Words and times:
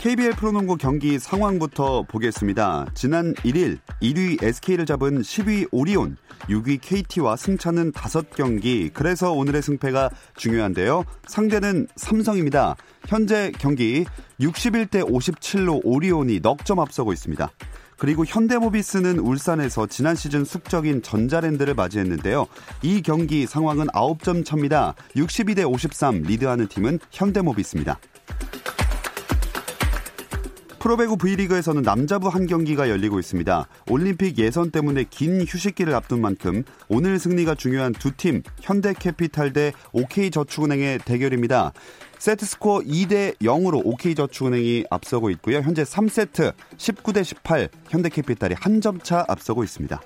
KBL 0.00 0.30
프로농구 0.30 0.78
경기 0.78 1.18
상황부터 1.18 2.04
보겠습니다. 2.04 2.86
지난 2.94 3.34
1일 3.34 3.76
1위 4.00 4.42
SK를 4.42 4.86
잡은 4.86 5.20
10위 5.20 5.68
오리온, 5.72 6.16
6위 6.48 6.78
KT와 6.80 7.36
승차는 7.36 7.92
5경기. 7.92 8.90
그래서 8.94 9.30
오늘의 9.30 9.60
승패가 9.60 10.08
중요한데요. 10.38 11.04
상대는 11.26 11.86
삼성입니다. 11.96 12.76
현재 13.08 13.52
경기 13.58 14.06
61대 14.40 15.06
57로 15.06 15.82
오리온이 15.84 16.40
넉 16.40 16.64
점 16.64 16.80
앞서고 16.80 17.12
있습니다. 17.12 17.50
그리고 17.98 18.24
현대모비스는 18.24 19.18
울산에서 19.18 19.86
지난 19.86 20.16
시즌 20.16 20.46
숙적인 20.46 21.02
전자랜드를 21.02 21.74
맞이했는데요. 21.74 22.46
이 22.80 23.02
경기 23.02 23.44
상황은 23.44 23.88
9점 23.88 24.46
차입니다. 24.46 24.94
62대 25.14 25.70
53 25.70 26.22
리드하는 26.22 26.68
팀은 26.68 27.00
현대모비스입니다. 27.10 27.98
프로배구 30.80 31.18
V리그에서는 31.18 31.82
남자부 31.82 32.28
한 32.28 32.46
경기가 32.46 32.88
열리고 32.88 33.20
있습니다. 33.20 33.68
올림픽 33.90 34.38
예선 34.38 34.70
때문에 34.70 35.04
긴 35.10 35.42
휴식기를 35.42 35.94
앞둔 35.94 36.20
만큼 36.22 36.64
오늘 36.88 37.18
승리가 37.18 37.54
중요한 37.54 37.92
두 37.92 38.10
팀 38.16 38.42
현대캐피탈 38.62 39.52
대 39.52 39.72
OK저축은행의 39.92 41.00
대결입니다. 41.04 41.72
세트스코어 42.18 42.80
2대 42.80 43.36
0으로 43.38 43.82
OK저축은행이 43.84 44.84
앞서고 44.90 45.30
있고요. 45.30 45.58
현재 45.58 45.82
3세트 45.84 46.54
19대 46.76 47.24
18 47.24 47.68
현대캐피탈이 47.90 48.54
한 48.58 48.80
점 48.80 48.98
차 49.02 49.24
앞서고 49.28 49.62
있습니다. 49.62 50.00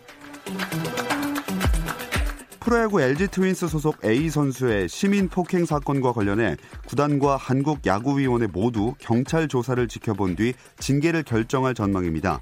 프로야구 2.64 3.02
LG 3.02 3.28
트윈스 3.28 3.68
소속 3.68 4.02
A 4.06 4.30
선수의 4.30 4.88
시민 4.88 5.28
폭행 5.28 5.66
사건과 5.66 6.14
관련해 6.14 6.56
구단과 6.86 7.36
한국야구위원회 7.36 8.46
모두 8.46 8.94
경찰 8.98 9.48
조사를 9.48 9.86
지켜본 9.86 10.36
뒤 10.36 10.54
징계를 10.78 11.24
결정할 11.24 11.74
전망입니다. 11.74 12.40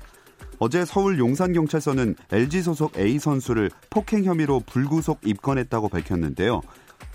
어제 0.61 0.85
서울 0.85 1.19
용산경찰서는 1.19 2.15
LG 2.31 2.63
소속 2.63 2.97
A 2.99 3.19
선수를 3.19 3.73
폭행 3.91 4.23
혐의로 4.23 4.61
불구속 4.61 5.19
입건했다고 5.27 5.89
밝혔는데요. 5.89 6.61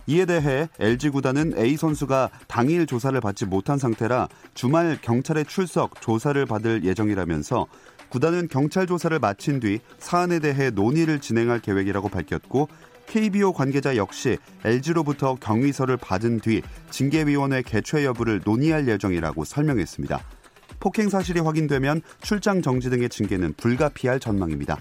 이에 0.08 0.26
대해 0.26 0.68
LG 0.78 1.12
구단은 1.12 1.54
A 1.58 1.78
선수가 1.78 2.30
당일 2.50 2.86
조사를 2.86 3.18
받지 3.22 3.46
못한 3.46 3.78
상태라 3.78 4.28
주말 4.54 4.98
경찰의 5.02 5.46
출석 5.46 6.02
조사를 6.02 6.46
받을 6.46 6.84
예정이라면서 6.84 7.68
구단은 8.10 8.48
경찰 8.48 8.88
조사를 8.88 9.18
마친 9.20 9.60
뒤 9.60 9.80
사안에 9.98 10.40
대해 10.40 10.70
논의를 10.70 11.20
진행할 11.20 11.60
계획이라고 11.60 12.10
밝혔고 12.10 12.70
KBO 13.08 13.54
관계자 13.54 13.96
역시 13.96 14.38
LG로부터 14.64 15.36
경위서를 15.36 15.98
받은 15.98 16.42
뒤 16.42 16.62
징계위원회 16.92 17.64
개최 17.64 18.06
여부를 18.06 18.42
논의할 18.46 18.88
예정이라고 18.88 19.44
설명했습니다. 19.44 20.20
폭행 20.80 21.10
사실이 21.10 21.40
확인되면 21.40 22.02
출장 22.22 22.62
정지 22.62 22.90
등의 22.90 23.10
징계는 23.10 23.54
불가피할 23.54 24.20
전망입니다. 24.20 24.78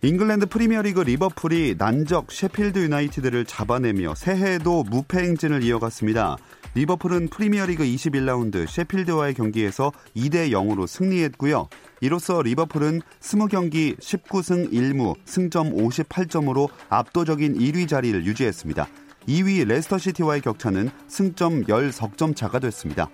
잉글랜드 0.00 0.46
프리미어리그 0.46 1.00
리버풀이 1.00 1.74
난적 1.76 2.30
셰필드 2.30 2.78
유나이티드를 2.78 3.44
잡아내며 3.44 4.14
새해에도 4.14 4.84
무패 4.84 5.18
행진을 5.18 5.64
이어갔습니다. 5.64 6.36
리버풀은 6.74 7.28
프리미어리그 7.28 7.82
21라운드 7.82 8.68
셰필드와의 8.68 9.34
경기에서 9.34 9.90
2대 10.14 10.50
0으로 10.52 10.86
승리했고요. 10.86 11.68
이로써 12.00 12.42
리버풀은 12.42 13.02
20경기 13.20 13.98
19승 13.98 14.72
1무 14.72 15.16
승점 15.24 15.72
58점으로 15.72 16.68
압도적인 16.88 17.58
1위 17.58 17.88
자리를 17.88 18.24
유지했습니다. 18.24 18.88
2위 19.26 19.66
레스터시티와의 19.66 20.40
격차는 20.40 20.90
승점 21.06 21.64
10석점 21.64 22.34
차가 22.34 22.58
됐습니다. 22.58 23.10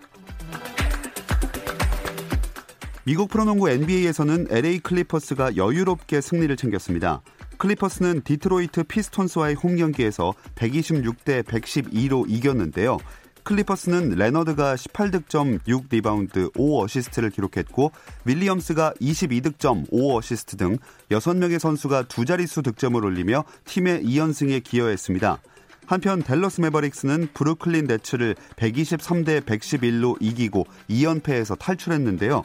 미국 3.07 3.29
프로농구 3.29 3.69
NBA에서는 3.69 4.47
LA 4.49 4.79
클리퍼스가 4.79 5.57
여유롭게 5.57 6.21
승리를 6.21 6.57
챙겼습니다. 6.57 7.21
클리퍼스는 7.59 8.23
디트로이트 8.23 8.85
피스톤스와의 8.85 9.57
홈 9.57 9.77
경기에서 9.77 10.33
126대 10.55 11.43
112로 11.43 12.25
이겼는데요. 12.29 12.99
클리퍼스는 13.45 14.11
레너드가 14.11 14.75
18득점 14.75 15.61
6리바운드 15.65 16.53
5어시스트를 16.55 17.33
기록했고 17.33 17.93
윌리엄스가 18.25 18.95
22득점 19.01 19.91
5어시스트 19.91 20.59
등 20.59 20.79
6명의 21.11 21.59
선수가 21.59 22.05
두 22.09 22.25
자릿수 22.25 22.63
득점을 22.63 23.03
올리며 23.05 23.45
팀의 23.67 24.03
2연승에 24.05 24.65
기여했습니다. 24.65 25.39
한편 25.87 26.23
댈러스 26.23 26.63
매버릭스는 26.63 27.29
브루클린 27.35 27.87
네츠를 27.87 28.35
123대 28.57 29.43
111로 29.43 30.17
이기고 30.21 30.65
2연패에서 30.89 31.59
탈출했는데요. 31.59 32.43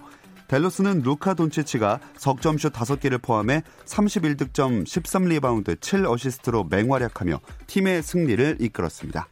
댈러스는 0.50 1.04
루카 1.04 1.36
돈치치가 1.36 2.00
석점슛 2.18 2.74
5개를 2.74 3.22
포함해 3.22 3.64
31득점 3.86 4.84
13리바운드 4.84 5.78
7어시스트로 5.78 6.70
맹활약하며 6.70 7.40
팀의 7.68 8.04
승리를 8.04 8.58
이끌었습니다. 8.60 9.30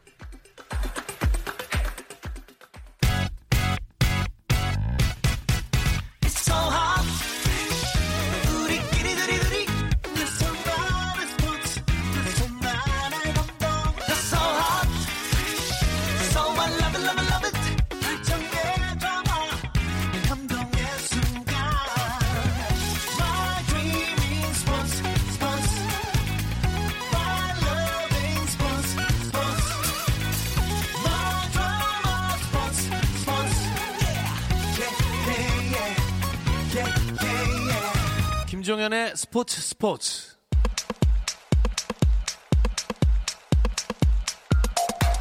스포츠 39.14 39.60
스포츠. 39.60 40.36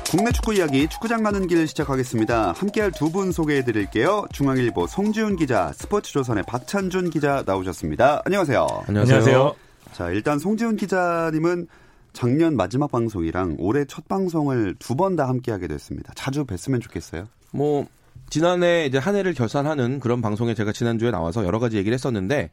국내 0.09 0.31
축구 0.31 0.53
이야기 0.53 0.87
축구장 0.87 1.21
가는 1.23 1.47
길 1.47 1.67
시작하겠습니다. 1.67 2.53
함께할 2.53 2.91
두 2.91 3.11
분 3.11 3.31
소개해 3.31 3.63
드릴게요. 3.65 4.25
중앙일보 4.31 4.87
송지훈 4.87 5.35
기자, 5.35 5.71
스포츠조선의 5.73 6.43
박찬준 6.47 7.09
기자 7.09 7.43
나오셨습니다. 7.45 8.21
안녕하세요. 8.25 8.67
안녕하세요. 8.87 9.55
자, 9.93 10.09
일단 10.09 10.39
송지훈 10.39 10.77
기자님은 10.77 11.67
작년 12.13 12.55
마지막 12.55 12.89
방송이랑 12.91 13.57
올해 13.59 13.83
첫 13.85 14.07
방송을 14.07 14.75
두 14.79 14.95
번 14.95 15.15
다 15.17 15.27
함께하게 15.27 15.67
됐습니다. 15.67 16.13
자주 16.15 16.45
뵀으면 16.45 16.81
좋겠어요. 16.81 17.27
뭐 17.51 17.85
지난해 18.29 18.85
이제 18.85 18.97
한 18.97 19.15
해를 19.15 19.33
결산하는 19.33 19.99
그런 19.99 20.21
방송에 20.21 20.53
제가 20.53 20.71
지난주에 20.71 21.11
나와서 21.11 21.45
여러 21.45 21.59
가지 21.59 21.77
얘기를 21.77 21.93
했었는데 21.93 22.49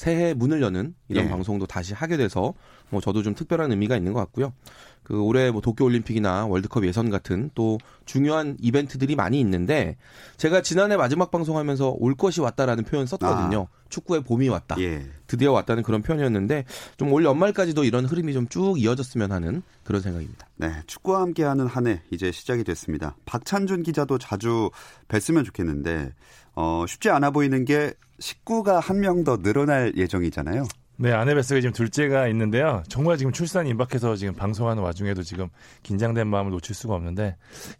새해 0.00 0.32
문을 0.32 0.62
여는 0.62 0.94
이런 1.10 1.26
예. 1.26 1.28
방송도 1.28 1.66
다시 1.66 1.92
하게 1.92 2.16
돼서 2.16 2.54
뭐 2.88 3.02
저도 3.02 3.22
좀 3.22 3.34
특별한 3.34 3.70
의미가 3.70 3.98
있는 3.98 4.14
것 4.14 4.20
같고요. 4.20 4.54
그 5.02 5.20
올해 5.20 5.50
뭐 5.50 5.60
도쿄 5.60 5.84
올림픽이나 5.84 6.46
월드컵 6.46 6.86
예선 6.86 7.10
같은 7.10 7.50
또 7.54 7.76
중요한 8.06 8.56
이벤트들이 8.60 9.14
많이 9.14 9.38
있는데 9.40 9.98
제가 10.38 10.62
지난해 10.62 10.96
마지막 10.96 11.30
방송하면서 11.30 11.96
올 11.98 12.14
것이 12.14 12.40
왔다라는 12.40 12.84
표현 12.84 13.04
썼거든요. 13.04 13.66
축구의 13.90 14.22
봄이 14.24 14.48
왔다. 14.48 14.76
아. 14.76 14.80
예. 14.80 15.04
드디어 15.26 15.52
왔다는 15.52 15.82
그런 15.82 16.00
표현이었는데 16.00 16.64
좀 16.96 17.12
올 17.12 17.22
연말까지도 17.22 17.84
이런 17.84 18.06
흐름이 18.06 18.32
좀 18.32 18.48
쭉 18.48 18.80
이어졌으면 18.80 19.32
하는 19.32 19.62
그런 19.84 20.00
생각입니다. 20.00 20.46
네, 20.56 20.72
축구와 20.86 21.20
함께하는 21.20 21.66
한 21.66 21.86
해 21.86 22.00
이제 22.10 22.32
시작이 22.32 22.64
됐습니다. 22.64 23.16
박찬준 23.26 23.82
기자도 23.82 24.16
자주 24.16 24.70
뵀으면 25.08 25.44
좋겠는데 25.44 26.14
어, 26.54 26.86
쉽지 26.88 27.10
않아 27.10 27.32
보이는 27.32 27.66
게 27.66 27.92
식구가 28.20 28.78
한 28.80 29.00
명 29.00 29.24
더 29.24 29.36
늘어날 29.38 29.92
예정이잖아요. 29.96 30.64
네, 30.96 31.12
아내 31.12 31.34
뱃속에 31.34 31.62
지금 31.62 31.72
둘째가 31.72 32.28
있는데요. 32.28 32.82
정말 32.88 33.16
지금 33.16 33.32
출산 33.32 33.66
임박해서 33.66 34.16
지금 34.16 34.34
방송하는 34.34 34.82
와중에도 34.82 35.22
지금 35.22 35.48
긴장된 35.82 36.26
마음을 36.28 36.52
놓칠 36.52 36.74
수가 36.74 36.94
없는데 36.94 37.36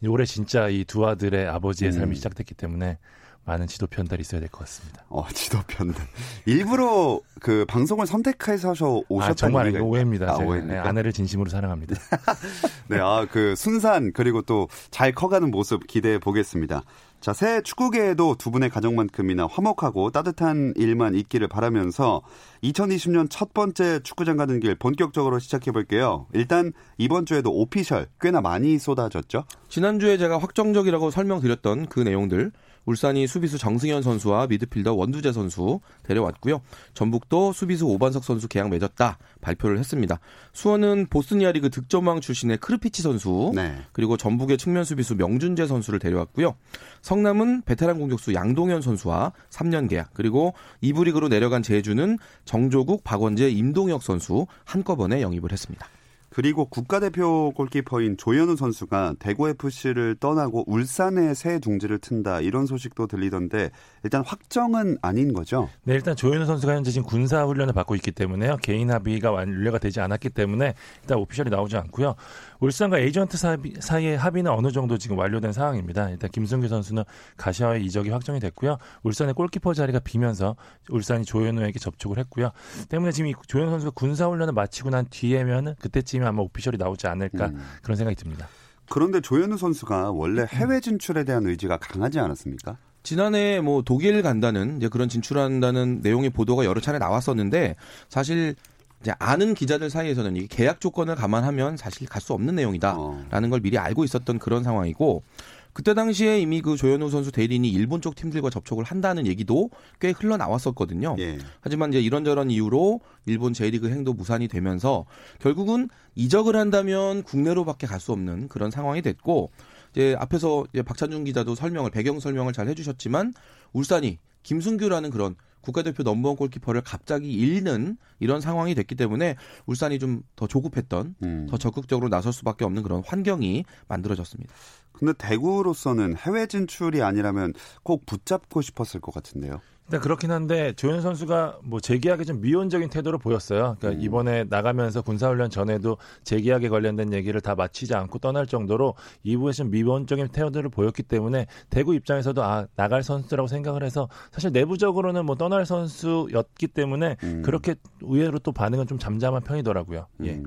올해 0.09 0.25
진짜 0.25 0.69
이 0.71 0.85
두 0.87 1.07
아들의 1.07 1.47
아버지의 1.47 1.91
음. 1.91 1.99
삶이 1.99 2.17
시작됐기 2.17 2.55
때문에 2.55 2.97
많은 3.45 3.67
지도 3.67 3.87
편달이 3.87 4.21
있어야 4.23 4.41
될 4.41 4.49
것 4.51 4.61
같습니다. 4.61 5.03
어, 5.09 5.27
지도편들. 5.29 6.03
일부러 6.47 7.21
그 7.41 7.65
방송을 7.69 8.07
선택해서 8.07 8.73
오셨다는 9.09 9.33
아, 9.33 9.35
정말 9.35 9.67
얘기가 9.69 9.85
오해입니다. 9.85 10.33
아? 10.35 10.39
네, 10.39 10.77
아내를 10.79 11.13
진심으로 11.13 11.51
사랑합니다. 11.51 11.97
네, 12.89 12.99
아, 13.01 13.27
그 13.31 13.55
순산 13.57 14.13
그리고 14.13 14.43
또 14.43 14.69
잘 14.91 15.13
커가는 15.13 15.51
모습 15.51 15.87
기대해 15.87 16.19
보겠습니다. 16.19 16.85
자, 17.21 17.35
새 17.35 17.61
축구계에도 17.61 18.37
두 18.37 18.51
분의 18.51 18.71
가정만큼이나 18.71 19.47
화목하고 19.47 20.11
따뜻한 20.11 20.73
일만 20.77 21.15
있기를 21.15 21.49
바라면서 21.49 22.23
2020년 22.65 23.27
첫 23.29 23.53
번째 23.53 24.01
축구장 24.01 24.39
가는 24.39 24.59
길 24.59 24.75
본격적으로 24.75 25.39
시작해 25.39 25.71
볼게요. 25.71 26.27
일단 26.33 26.73
이번 26.97 27.27
주에도 27.27 27.53
오피셜 27.53 28.07
꽤나 28.23 28.41
많이 28.41 28.79
쏟아졌죠. 28.79 29.45
지난주에 29.69 30.17
제가 30.17 30.39
확정적이라고 30.39 31.11
설명드렸던 31.11 31.89
그 31.89 32.01
내용들 32.01 32.53
울산이 32.85 33.27
수비수 33.27 33.59
정승현 33.59 34.03
선수와 34.03 34.47
미드필더 34.49 34.95
원두재 34.95 35.33
선수 35.33 35.81
데려왔고요. 36.03 36.61
전북도 36.95 37.53
수비수 37.53 37.87
오반석 37.87 38.25
선수 38.25 38.49
계약 38.49 38.69
맺었다 38.71 39.19
발표를 39.41 39.79
했습니다. 39.79 40.19
수원은 40.53 41.07
보스니아 41.09 41.53
리그 41.53 41.71
득점왕 41.71 42.21
출신의 42.21 42.59
크르피치 42.59 43.03
선수 43.03 43.53
네. 43.55 43.77
그리고 43.93 44.17
전북의 44.17 44.59
측면 44.59 44.85
수비수 44.85 45.15
명준재 45.17 45.67
선수를 45.67 45.99
데려왔고요. 45.99 46.57
성남은 47.03 47.63
베테랑 47.63 47.99
공격수 47.99 48.35
양동현 48.35 48.83
선수와 48.83 49.33
3년 49.51 49.89
계약 49.89 50.11
그리고 50.15 50.55
2부 50.83 51.05
리그로 51.05 51.29
내려간 51.29 51.63
제주는 51.63 52.19
정조국, 52.45 53.05
박원재, 53.05 53.51
임동혁 53.51 54.03
선수 54.03 54.47
한꺼번에 54.65 55.23
영입을 55.23 55.53
했습니다. 55.53 55.87
그리고 56.31 56.65
국가대표 56.65 57.51
골키퍼인 57.57 58.17
조현우 58.17 58.57
선수가 58.57 59.17
대구 59.19 59.49
FC를 59.49 60.15
떠나고 60.21 60.65
울산에 60.69 61.35
새 61.35 61.59
둥지를 61.59 61.99
튼다 61.99 62.41
이런 62.41 62.67
소식도 62.67 63.09
들리던데 63.09 63.71
일단 64.05 64.23
확정은 64.25 64.97
아닌 65.03 65.33
거죠. 65.33 65.69
네, 65.83 65.95
일단 65.95 66.15
조현우 66.15 66.47
선수가 66.47 66.73
현재 66.73 66.93
지금 66.93 67.07
군사 67.07 67.45
훈련을 67.45 67.75
받고 67.75 67.97
있기 67.97 68.13
때문에요. 68.13 68.59
개인 68.63 68.93
합의가 68.93 69.33
완료가 69.33 69.79
되지 69.79 70.01
않았기 70.01 70.31
때문에 70.31 70.75
일단 71.03 71.19
오피셜이 71.19 71.51
나오지 71.51 71.77
않고요. 71.77 72.15
울산과 72.61 73.01
에이전트 73.01 73.37
사이, 73.37 73.57
사이의 73.81 74.17
합의는 74.17 74.53
어느 74.53 74.71
정도 74.71 74.99
지금 74.99 75.19
완료된 75.19 75.53
상황입니다. 75.53 76.11
일단 76.11 76.31
김승규 76.31 76.69
선수는 76.69 77.03
가시아의 77.39 77.85
이적이 77.87 78.11
확정이 78.11 78.39
됐고요. 78.39 78.79
울산의 79.03 79.35
골키퍼 79.35 79.75
자리가 79.75 79.99
비면서 79.99 80.55
울산이 80.91 81.25
조현우에게 81.25 81.81
접촉을 81.81 82.19
했고요. 82.19 82.53
때문에 82.89 83.11
지금 83.11 83.31
이 83.31 83.35
조현우 83.49 83.71
선수가 83.71 83.93
군사 83.97 84.29
훈련을 84.29 84.53
마치고 84.53 84.91
난 84.91 85.07
뒤에면은 85.11 85.75
그때쯤 85.81 86.20
에 86.25 86.29
아마 86.29 86.43
오피셜이 86.43 86.77
나오지 86.77 87.07
않을까 87.07 87.47
음. 87.47 87.61
그런 87.83 87.97
생각이 87.97 88.17
듭니다. 88.17 88.49
그런데 88.89 89.21
조현우 89.21 89.57
선수가 89.57 90.11
원래 90.11 90.47
해외 90.49 90.81
진출에 90.81 91.25
대한 91.25 91.47
의지가 91.47 91.77
강하지 91.79 92.19
않았습니까? 92.19 92.77
지난해 93.03 93.61
뭐 93.61 93.83
독일 93.83 94.21
간다는 94.23 94.77
이제 94.77 94.89
그런 94.89 95.09
진출한다는 95.09 96.01
내용의 96.03 96.31
보도가 96.31 96.65
여러 96.65 96.81
차례 96.81 96.99
나왔었는데 96.99 97.77
사실 98.09 98.55
이제 99.01 99.13
아는 99.19 99.55
기자들 99.55 99.89
사이에서는 99.89 100.37
이게 100.37 100.47
계약 100.51 100.81
조건을 100.81 101.15
감안하면 101.15 101.77
사실 101.79 102.07
갈 102.07 102.21
수 102.21 102.35
없는 102.35 102.55
내용이다라는 102.57 103.49
어. 103.49 103.49
걸 103.49 103.61
미리 103.61 103.79
알고 103.79 104.05
있었던 104.05 104.39
그런 104.39 104.63
상황이고 104.63 105.23
그때 105.73 105.95
당시에 105.95 106.41
이미 106.41 106.61
그 106.61 106.77
조현우 106.77 107.11
선수 107.11 107.31
대리인이 107.31 107.69
일본 107.71 108.01
쪽 108.01 108.15
팀들과 108.15 108.51
접촉을 108.51 108.85
한다는 108.85 109.27
얘기도 109.27 109.71
꽤 110.01 110.11
흘러 110.11 110.37
나왔었거든요. 110.37 111.17
예. 111.19 111.39
하지만 111.61 111.91
이제 111.91 112.01
이런저런 112.01 112.51
이유로 112.51 113.01
일본 113.27 113.53
J리그 113.53 113.89
행도 113.89 114.13
무산이 114.13 114.49
되면서 114.49 115.05
결국은 115.39 115.89
이적을 116.17 116.57
한다면 116.57 117.23
국내로밖에 117.23 117.87
갈 117.87 118.01
수 118.01 118.13
없는 118.13 118.49
그런 118.49 118.71
상황이 118.71 119.03
됐고 119.03 119.51
이제 119.93 120.17
앞에서 120.19 120.65
이제 120.73 120.83
박찬준 120.83 121.25
기자도 121.25 121.55
설명을 121.55 121.91
배경 121.91 122.19
설명을 122.19 122.55
잘 122.55 122.67
해주셨지만 122.69 123.35
울산이 123.75 124.19
김승규라는 124.43 125.11
그런 125.11 125.37
국가대표 125.61 126.03
넘버원 126.03 126.37
골키퍼를 126.37 126.83
갑자기 126.83 127.33
잃는 127.33 127.97
이런 128.19 128.41
상황이 128.41 128.75
됐기 128.75 128.95
때문에 128.95 129.37
울산이 129.67 129.99
좀 129.99 130.21
더 130.37 130.47
조급했던 130.47 131.17
음. 131.23 131.47
더 131.51 131.57
적극적으로 131.59 132.09
나설 132.09 132.33
수밖에 132.33 132.65
없는 132.65 132.83
그런 132.83 133.03
환경이 133.05 133.65
만들어졌습니다. 133.89 134.53
근데 134.93 135.13
대구로서는 135.15 136.17
해외 136.17 136.47
진출이 136.47 137.03
아니라면 137.03 137.55
꼭 137.83 138.07
붙잡고 138.07 138.63
싶었을 138.63 139.01
것 139.01 139.13
같은데요. 139.15 139.61
일단 139.91 140.01
그렇긴 140.03 140.31
한데 140.31 140.73
조현 140.75 141.03
선수가 141.03 141.59
뭐 141.65 141.81
재계약에 141.81 142.23
좀 142.23 142.41
미온적인 142.41 142.91
태도를 142.91 143.19
보였어요. 143.19 143.75
그러니까 143.81 144.01
음. 144.01 144.05
이번에 144.05 144.45
나가면서 144.45 145.03
군사훈련 145.03 145.51
전에도 145.51 145.97
재계약에 146.23 146.69
관련된 146.69 147.13
얘기를 147.13 147.41
다 147.41 147.57
마치지 147.57 147.97
않고 147.97 148.21
떠날 148.21 148.47
정도로 148.47 148.95
이부에 149.25 149.51
좀 149.51 149.73
미온적인 149.73 150.29
태도를 150.29 150.71
보였기 150.71 151.03
때문에 151.03 151.47
대구 151.71 151.97
입장에서도 151.97 152.41
아 152.41 152.69
나갈 152.77 153.03
선수라고 153.03 153.49
생각을 153.49 153.83
해서 153.83 154.09
사실 154.31 154.53
내부적으로는 154.53 155.27
뭐 155.27 155.35
떠날 155.35 155.67
선수였기 155.67 156.69
때문에 156.69 157.17
음. 157.25 157.43
그렇게 157.45 157.75
의외로 158.01 158.39
또 158.39 158.53
반응은 158.53 158.87
좀 158.87 158.97
잠잠한 158.97 159.43
편이더라고요. 159.43 160.07
예. 160.25 160.41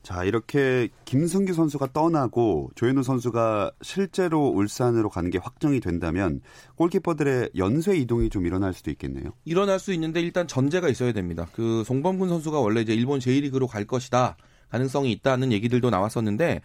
음. 0.00 0.02
자, 0.02 0.24
이렇게 0.24 0.88
김승규 1.04 1.52
선수가 1.52 1.92
떠나고 1.92 2.70
조현우 2.74 3.02
선수가 3.02 3.72
실제로 3.82 4.48
울산으로 4.48 5.10
가는 5.10 5.30
게 5.30 5.38
확정이 5.38 5.80
된다면 5.80 6.40
골키퍼들의 6.76 7.50
연쇄 7.56 7.96
이동이 7.96 8.30
좀 8.30 8.46
일어날 8.46 8.72
수도 8.72 8.90
있겠네요. 8.90 9.32
일어날 9.44 9.78
수 9.78 9.92
있는데 9.92 10.20
일단 10.20 10.48
전제가 10.48 10.88
있어야 10.88 11.12
됩니다. 11.12 11.48
그 11.52 11.84
송범근 11.84 12.28
선수가 12.28 12.58
원래 12.58 12.80
이제 12.80 12.94
일본 12.94 13.20
제1리그로 13.20 13.68
갈 13.68 13.84
것이다 13.84 14.36
가능성이 14.70 15.12
있다는 15.12 15.52
얘기들도 15.52 15.90
나왔었는데 15.90 16.60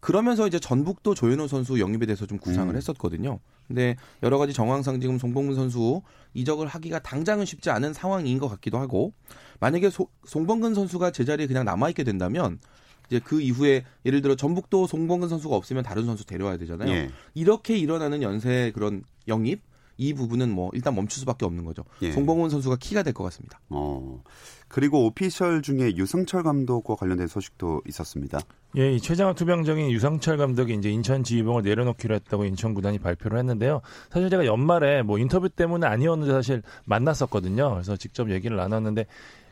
그러면서 0.00 0.46
이제 0.46 0.58
전북도 0.58 1.14
조현우 1.14 1.46
선수 1.46 1.78
영입에 1.78 2.06
대해서 2.06 2.26
좀 2.26 2.38
구상을 2.38 2.74
음. 2.74 2.76
했었거든요. 2.76 3.38
근데 3.70 3.94
여러 4.24 4.36
가지 4.36 4.52
정황상 4.52 5.00
지금 5.00 5.16
송범근 5.16 5.54
선수 5.54 6.02
이적을 6.34 6.66
하기가 6.66 6.98
당장은 6.98 7.44
쉽지 7.46 7.70
않은 7.70 7.92
상황인 7.92 8.40
것 8.40 8.48
같기도 8.48 8.78
하고 8.78 9.12
만약에 9.60 9.90
소- 9.90 10.08
송범근 10.24 10.74
선수가 10.74 11.12
제자리에 11.12 11.46
그냥 11.46 11.64
남아 11.64 11.90
있게 11.90 12.02
된다면 12.02 12.58
이제 13.06 13.20
그 13.22 13.40
이후에 13.40 13.84
예를 14.04 14.22
들어 14.22 14.34
전북도 14.34 14.88
송범근 14.88 15.28
선수가 15.28 15.54
없으면 15.54 15.84
다른 15.84 16.04
선수 16.04 16.26
데려와야 16.26 16.56
되잖아요. 16.56 16.90
예. 16.90 17.10
이렇게 17.34 17.76
일어나는 17.78 18.22
연쇄 18.22 18.72
그런 18.74 19.04
영입 19.28 19.62
이 19.96 20.14
부분은 20.14 20.50
뭐 20.50 20.70
일단 20.72 20.96
멈출 20.96 21.20
수밖에 21.20 21.44
없는 21.46 21.64
거죠. 21.64 21.84
예. 22.02 22.10
송범근 22.10 22.50
선수가 22.50 22.74
키가 22.80 23.04
될 23.04 23.12
것 23.14 23.22
같습니다. 23.22 23.60
어. 23.68 24.24
그리고 24.66 25.06
오피셜 25.06 25.62
중에 25.62 25.94
유승철 25.96 26.42
감독과 26.42 26.96
관련된 26.96 27.28
소식도 27.28 27.82
있었습니다. 27.86 28.40
예, 28.76 28.92
이 28.92 29.00
최장학 29.00 29.34
투병적인 29.34 29.90
유상철 29.90 30.36
감독이 30.36 30.74
이제 30.74 30.90
인천 30.90 31.24
지휘봉을 31.24 31.62
내려놓기로 31.62 32.14
했다고 32.14 32.44
인천 32.44 32.72
구단이 32.72 33.00
발표를 33.00 33.36
했는데요. 33.38 33.80
사실 34.10 34.30
제가 34.30 34.46
연말에 34.46 35.02
뭐 35.02 35.18
인터뷰 35.18 35.48
때문에 35.48 35.88
아니었는데 35.88 36.32
사실 36.32 36.62
만났었거든요. 36.84 37.72
그래서 37.72 37.96
직접 37.96 38.30
얘기를 38.30 38.56
나눴는데 38.56 39.06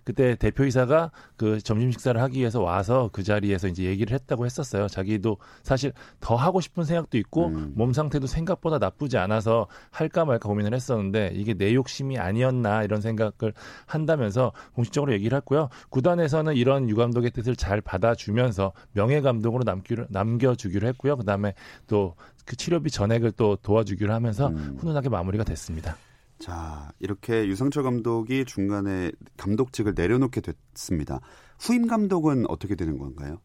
그때 0.08 0.36
대표이사가 0.36 1.10
그 1.36 1.60
점심 1.60 1.92
식사를 1.92 2.18
하기 2.18 2.38
위해서 2.38 2.62
와서 2.62 3.10
그 3.12 3.22
자리에서 3.22 3.68
이제 3.68 3.84
얘기를 3.84 4.14
했다고 4.14 4.46
했었어요. 4.46 4.88
자기도 4.88 5.36
사실 5.62 5.92
더 6.18 6.34
하고 6.34 6.62
싶은 6.62 6.84
생각도 6.84 7.18
있고 7.18 7.48
음. 7.48 7.74
몸 7.76 7.92
상태도 7.92 8.26
생각보다 8.26 8.78
나쁘지 8.78 9.18
않아서 9.18 9.66
할까 9.90 10.24
말까 10.24 10.48
고민을 10.48 10.72
했었는데 10.72 11.32
이게 11.34 11.52
내 11.52 11.74
욕심이 11.74 12.16
아니었나 12.16 12.84
이런 12.84 13.02
생각을 13.02 13.52
한다면서 13.84 14.52
공식적으로 14.72 15.12
얘기를 15.12 15.36
했고요. 15.36 15.68
구단에서는 15.90 16.56
이런 16.56 16.88
유 16.88 16.96
감독의 16.96 17.30
뜻을 17.32 17.54
잘 17.54 17.82
받아주면서 17.82 18.72
명예 18.92 19.20
감독으로 19.20 19.64
남기로, 19.64 20.06
남겨주기로 20.08 20.88
했고요. 20.88 21.18
그다음에 21.18 21.52
또 21.86 22.14
그 22.48 22.56
치료비 22.56 22.90
전액을 22.90 23.32
또 23.32 23.56
도와주기로 23.56 24.10
하면서 24.10 24.46
음. 24.48 24.78
훈훈하게 24.78 25.10
마무리가 25.10 25.44
됐습니다. 25.44 25.98
자, 26.38 26.92
이렇게 26.98 27.46
유상철 27.46 27.82
감독이 27.82 28.44
중간에 28.44 29.10
감독직을 29.36 29.94
내려놓게 29.96 30.40
됐습니다. 30.40 31.20
후임 31.58 31.86
감독은 31.86 32.46
어떻게 32.48 32.74
되는 32.74 32.98
건가요? 32.98 33.38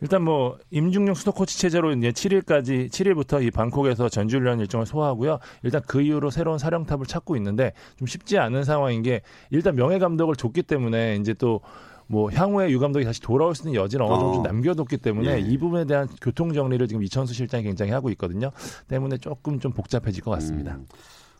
일단 0.00 0.22
뭐 0.22 0.58
임중용 0.70 1.14
수도 1.14 1.32
코치 1.32 1.58
체제로 1.58 1.92
이제 1.92 2.10
7일까지 2.10 2.88
7일부터 2.90 3.42
이 3.44 3.50
방콕에서 3.50 4.08
전지훈련 4.08 4.60
일정을 4.60 4.86
소화하고요. 4.86 5.40
일단 5.62 5.82
그 5.86 6.00
이후로 6.00 6.30
새로운 6.30 6.58
사령탑을 6.58 7.06
찾고 7.06 7.36
있는데 7.36 7.72
좀 7.96 8.06
쉽지 8.06 8.38
않은 8.38 8.64
상황인 8.64 9.02
게 9.02 9.20
일단 9.50 9.74
명예 9.74 9.98
감독을 9.98 10.36
줬기 10.36 10.62
때문에 10.62 11.16
이제 11.16 11.34
또 11.34 11.60
뭐 12.08 12.30
향후에 12.30 12.70
유 12.70 12.80
감독이 12.80 13.04
다시 13.04 13.20
돌아올 13.20 13.54
수 13.54 13.68
있는 13.68 13.80
여지는 13.80 14.04
어느 14.04 14.14
정도 14.18 14.32
좀 14.34 14.40
어. 14.40 14.42
남겨뒀기 14.48 14.96
때문에 14.96 15.34
예. 15.34 15.38
이 15.40 15.58
부분에 15.58 15.84
대한 15.84 16.08
교통 16.22 16.52
정리를 16.52 16.88
지금 16.88 17.02
이천수 17.02 17.34
실장이 17.34 17.62
굉장히 17.62 17.92
하고 17.92 18.10
있거든요. 18.10 18.50
때문에 18.88 19.18
조금 19.18 19.60
좀 19.60 19.72
복잡해질 19.72 20.24
것 20.24 20.30
같습니다. 20.32 20.76
음. 20.76 20.86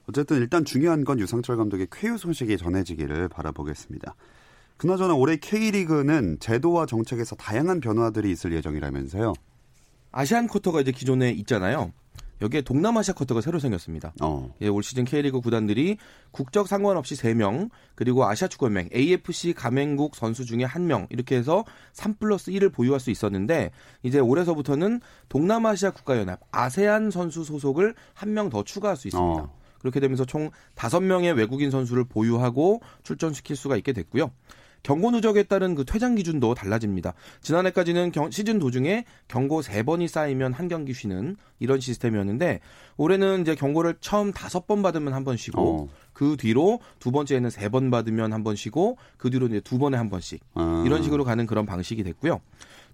어쨌든 0.08 0.38
일단 0.38 0.64
중요한 0.64 1.04
건 1.04 1.20
유상철 1.20 1.56
감독의 1.56 1.88
쾌유 1.92 2.16
소식이 2.16 2.56
전해지기를 2.56 3.28
바라보겠습니다. 3.28 4.14
그나저나 4.78 5.14
올해 5.14 5.36
K리그는 5.36 6.38
제도와 6.40 6.86
정책에서 6.86 7.36
다양한 7.36 7.80
변화들이 7.80 8.30
있을 8.30 8.52
예정이라면서요. 8.52 9.34
아시안 10.10 10.46
쿼터가 10.46 10.80
이제 10.80 10.92
기존에 10.92 11.30
있잖아요. 11.30 11.92
여기에 12.40 12.62
동남아시아 12.62 13.14
쿼터가 13.14 13.40
새로 13.40 13.58
생겼습니다. 13.58 14.12
어. 14.22 14.54
예, 14.62 14.68
올 14.68 14.82
시즌 14.82 15.04
K리그 15.04 15.40
구단들이 15.40 15.98
국적 16.30 16.68
상관없이 16.68 17.16
3명, 17.16 17.68
그리고 17.96 18.24
아시아 18.24 18.46
축구연맹 18.46 18.90
AFC 18.94 19.54
가맹국 19.54 20.14
선수 20.14 20.44
중에 20.44 20.64
1명 20.64 21.08
이렇게 21.10 21.36
해서 21.36 21.64
3 21.92 22.14
플러스 22.14 22.52
1을 22.52 22.72
보유할 22.72 23.00
수 23.00 23.10
있었는데 23.10 23.72
이제 24.04 24.20
올해서부터는 24.20 25.00
동남아시아 25.28 25.90
국가연합 25.90 26.40
아세안 26.52 27.10
선수 27.10 27.42
소속을 27.42 27.94
1명 28.14 28.50
더 28.50 28.62
추가할 28.62 28.96
수 28.96 29.08
있습니다. 29.08 29.42
어. 29.42 29.57
그렇게 29.78 30.00
되면서 30.00 30.24
총 30.24 30.50
5명의 30.76 31.36
외국인 31.36 31.70
선수를 31.70 32.04
보유하고 32.04 32.80
출전시킬 33.02 33.56
수가 33.56 33.76
있게 33.76 33.92
됐고요. 33.92 34.30
경고 34.84 35.10
누적에 35.10 35.42
따른 35.42 35.74
그 35.74 35.84
퇴장 35.84 36.14
기준도 36.14 36.54
달라집니다. 36.54 37.12
지난해까지는 37.42 38.12
경- 38.12 38.30
시즌 38.30 38.60
도중에 38.60 39.04
경고 39.26 39.60
3번이 39.60 40.06
쌓이면 40.06 40.52
한 40.52 40.68
경기 40.68 40.94
쉬는 40.94 41.36
이런 41.58 41.80
시스템이었는데 41.80 42.60
올해는 42.96 43.40
이제 43.42 43.56
경고를 43.56 43.96
처음 44.00 44.32
5번 44.32 44.82
받으면 44.84 45.14
한 45.14 45.24
번 45.24 45.36
쉬고 45.36 45.60
어. 45.60 45.88
그 46.12 46.36
뒤로 46.38 46.78
두 47.00 47.10
번째는 47.10 47.50
세번 47.50 47.90
받으면 47.90 48.32
한 48.32 48.44
번 48.44 48.54
쉬고 48.54 48.98
그 49.16 49.30
뒤로 49.30 49.46
이제 49.48 49.60
두 49.60 49.78
번에 49.78 49.96
한 49.96 50.10
번씩 50.10 50.40
아. 50.54 50.84
이런 50.86 51.02
식으로 51.02 51.24
가는 51.24 51.44
그런 51.46 51.66
방식이 51.66 52.04
됐고요. 52.04 52.40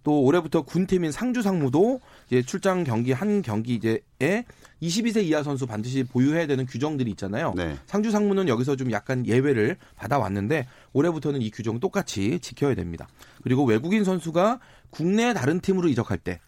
또 0.03 0.23
올해부터 0.23 0.63
군팀인 0.63 1.13
상주 1.13 1.43
상무도 1.43 2.01
이제 2.29 2.43
출장 2.43 2.85
경기 2.85 3.13
한 3.13 3.43
경기 3.43 3.75
이제에 3.75 4.45
22세 4.83 5.25
이하 5.25 5.43
선수 5.43 5.67
반드시 5.67 6.05
보유해야 6.05 6.47
되는 6.47 6.67
규정들이 6.67 7.11
있잖아요. 7.13 7.55
네. 7.57 7.77
상주 7.87 8.11
상무는 8.11 8.49
여기서 8.49 8.77
좀 8.77 8.91
약간 8.93 9.27
예외를 9.27 9.77
받아왔는데 9.97 10.67
올해부터는 10.93 11.43
이 11.43 11.51
규정 11.51 11.81
똑같이 11.81 12.39
지켜야 12.41 12.75
됩니다. 12.75 13.09
그리고 13.43 13.65
외국인 13.65 14.05
선수가 14.05 14.61
국내 14.91 15.33
다른 15.33 15.61
팀으로 15.61 15.89
이적할 15.89 16.19
때 16.19 16.41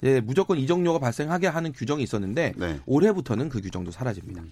이제 0.00 0.20
무조건 0.20 0.58
이적료가 0.58 0.98
발생하게 0.98 1.46
하는 1.46 1.72
규정이 1.72 2.02
있었는데 2.02 2.52
네. 2.56 2.80
올해부터는 2.86 3.48
그 3.48 3.60
규정도 3.60 3.90
사라집니다. 3.90 4.42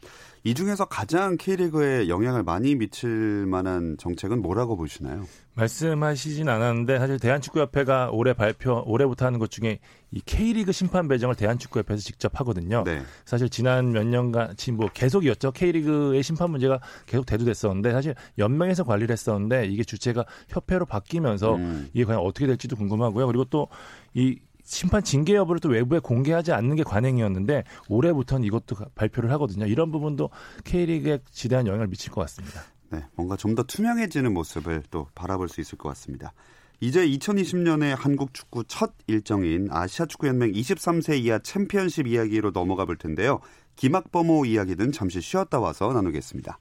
이 0.45 0.55
중에서 0.55 0.87
가장 0.87 1.37
K리그에 1.37 2.09
영향을 2.09 2.43
많이 2.43 2.75
미칠 2.75 3.11
만한 3.47 3.97
정책은 3.99 4.43
뭐라고 4.43 4.77
보시나요? 4.77 5.27
말씀하시진 5.55 6.49
않았는데 6.49 6.99
사실 6.99 7.19
대한축구협회가 7.19 8.11
올해 8.13 8.33
발표 8.33 8.83
올해부터 8.87 9.27
하는 9.27 9.39
것 9.39 9.51
중에 9.51 9.79
이 10.11 10.21
K리그 10.25 10.73
심판 10.73 11.09
배정을 11.09 11.37
대한축구협회에서 11.37 12.03
직접 12.03 12.41
하거든요. 12.41 12.83
네. 12.85 13.03
사실 13.25 13.49
지난 13.51 13.93
몇 13.93 14.05
년간 14.05 14.57
지금 14.57 14.79
뭐 14.79 14.89
계속이었죠. 14.93 15.53
K리그의 15.53 16.23
심판 16.23 16.51
문제가 16.51 16.81
계속 17.07 17.27
대두됐었는데 17.27 17.93
사실 17.93 18.15
연맹에서 18.39 18.85
관리를 18.85 19.13
했었는데 19.13 19.67
이게 19.67 19.85
주체가 19.85 20.25
협회로 20.49 20.87
바뀌면서 20.87 21.57
음. 21.57 21.89
이게 21.93 22.05
과연 22.05 22.21
어떻게 22.21 22.47
될지도 22.47 22.77
궁금하고요. 22.77 23.27
그리고 23.27 23.45
또이 23.45 24.39
심판 24.65 25.03
징계 25.03 25.35
여부를 25.35 25.61
또 25.61 25.69
외부에 25.69 25.99
공개하지 25.99 26.53
않는 26.53 26.77
게 26.77 26.83
관행이었는데 26.83 27.65
올해부터는 27.89 28.45
이것도 28.47 28.75
가- 28.77 28.87
발표를 28.95 29.31
하거든요. 29.33 29.67
이런 29.67 29.91
부분도 29.91 30.31
K리그에 30.65 31.19
지대한 31.31 31.67
영향을 31.67 31.89
미칠 31.89 32.11
것 32.13 32.21
같습니다. 32.23 32.63
네, 32.91 33.05
뭔가 33.15 33.37
좀 33.37 33.55
더 33.55 33.63
투명해지는 33.63 34.33
모습을 34.35 34.83
또 34.91 35.09
바라볼 35.15 35.49
수 35.49 35.61
있을 35.61 35.79
것 35.79 35.89
같습니다. 35.91 36.33
이제 36.81 37.07
2020년에 37.07 37.95
한국 37.97 38.35
축구 38.35 38.65
첫 38.65 38.93
일정인 39.07 39.69
아시아 39.71 40.07
축구 40.07 40.27
연맹 40.27 40.53
23세 40.53 41.17
이하 41.19 41.39
챔피언십 41.39 42.07
이야기로 42.09 42.51
넘어가 42.51 42.85
볼 42.85 42.97
텐데요. 42.97 43.41
김학범호 43.77 44.45
이야기는 44.47 44.91
잠시 44.93 45.21
쉬었다 45.21 45.61
와서 45.61 45.93
나누겠습니다. 45.93 46.59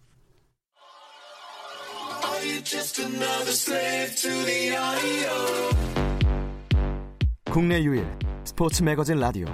국내 7.51 7.83
유일 7.83 8.07
스포츠 8.45 8.81
매거진 8.81 9.17
라디오 9.17 9.45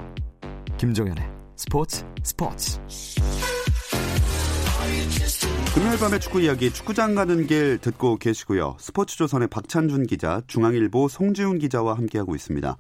김종현의 0.78 1.28
스포츠 1.56 2.06
스포츠 2.22 2.80
금요일 5.74 5.98
밤의 5.98 6.20
축구 6.20 6.40
이야기 6.40 6.72
축구장 6.72 7.16
가는 7.16 7.48
길 7.48 7.80
듣고 7.80 8.18
계시고요. 8.18 8.78
스포츠조선의 8.80 9.48
박찬준 9.48 10.06
기자, 10.06 10.44
중앙일보 10.46 11.08
송지훈 11.08 11.58
기자와 11.58 11.98
함께하고 11.98 12.36
있습니다. 12.36 12.78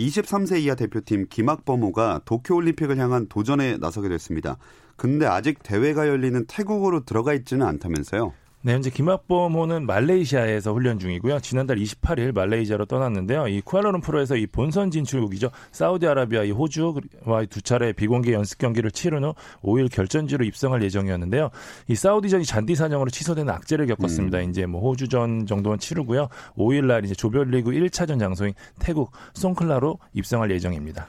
23세 0.00 0.60
이하 0.62 0.74
대표팀 0.74 1.26
김학범호가 1.30 2.22
도쿄올림픽을 2.24 2.98
향한 2.98 3.28
도전에 3.28 3.76
나서게 3.76 4.08
됐습니다. 4.08 4.58
근데 4.96 5.26
아직 5.26 5.62
대회가 5.62 6.08
열리는 6.08 6.44
태국으로 6.48 7.04
들어가 7.04 7.34
있지는 7.34 7.64
않다면서요? 7.68 8.32
네, 8.62 8.74
현재 8.74 8.90
김학범호는 8.90 9.86
말레이시아에서 9.86 10.74
훈련 10.74 10.98
중이고요. 10.98 11.40
지난달 11.40 11.78
28일 11.78 12.34
말레이시아로 12.34 12.84
떠났는데요. 12.84 13.48
이 13.48 13.62
쿠알라룸푸르에서 13.62 14.36
이 14.36 14.46
본선 14.46 14.90
진출국이죠. 14.90 15.50
사우디아라비아, 15.72 16.44
이 16.44 16.50
호주와 16.50 17.46
두 17.48 17.62
차례 17.62 17.94
비공개 17.94 18.34
연습 18.34 18.58
경기를 18.58 18.90
치른 18.90 19.24
후 19.24 19.34
5일 19.62 19.90
결전지로 19.90 20.44
입성할 20.44 20.82
예정이었는데요. 20.82 21.48
이 21.88 21.94
사우디전이 21.94 22.44
잔디 22.44 22.74
사정으로 22.74 23.08
취소되는 23.08 23.50
악재를 23.50 23.86
겪었습니다. 23.86 24.40
이제 24.42 24.66
뭐 24.66 24.82
호주전 24.82 25.46
정도는 25.46 25.78
치르고요. 25.78 26.28
5일 26.58 26.84
날 26.84 27.02
이제 27.06 27.14
조별리그 27.14 27.70
1차전 27.70 28.18
장소인 28.18 28.52
태국 28.78 29.12
송클라로 29.32 29.98
입성할 30.12 30.50
예정입니다. 30.50 31.06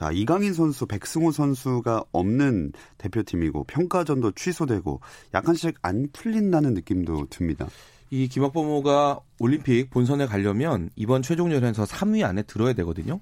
자, 0.00 0.10
이강인 0.10 0.54
선수, 0.54 0.86
백승호 0.86 1.30
선수가 1.30 2.04
없는 2.10 2.72
대표팀이고 2.96 3.64
평가전도 3.64 4.32
취소되고 4.32 4.98
약간씩 5.34 5.76
안 5.82 6.08
풀린다는 6.14 6.72
느낌도 6.72 7.26
듭니다. 7.28 7.68
이 8.08 8.26
김학범호가 8.26 9.20
올림픽 9.38 9.90
본선에 9.90 10.24
가려면 10.24 10.88
이번 10.96 11.20
최종 11.20 11.52
예선에서 11.52 11.84
3위 11.84 12.24
안에 12.24 12.44
들어야 12.44 12.72
되거든요. 12.72 13.20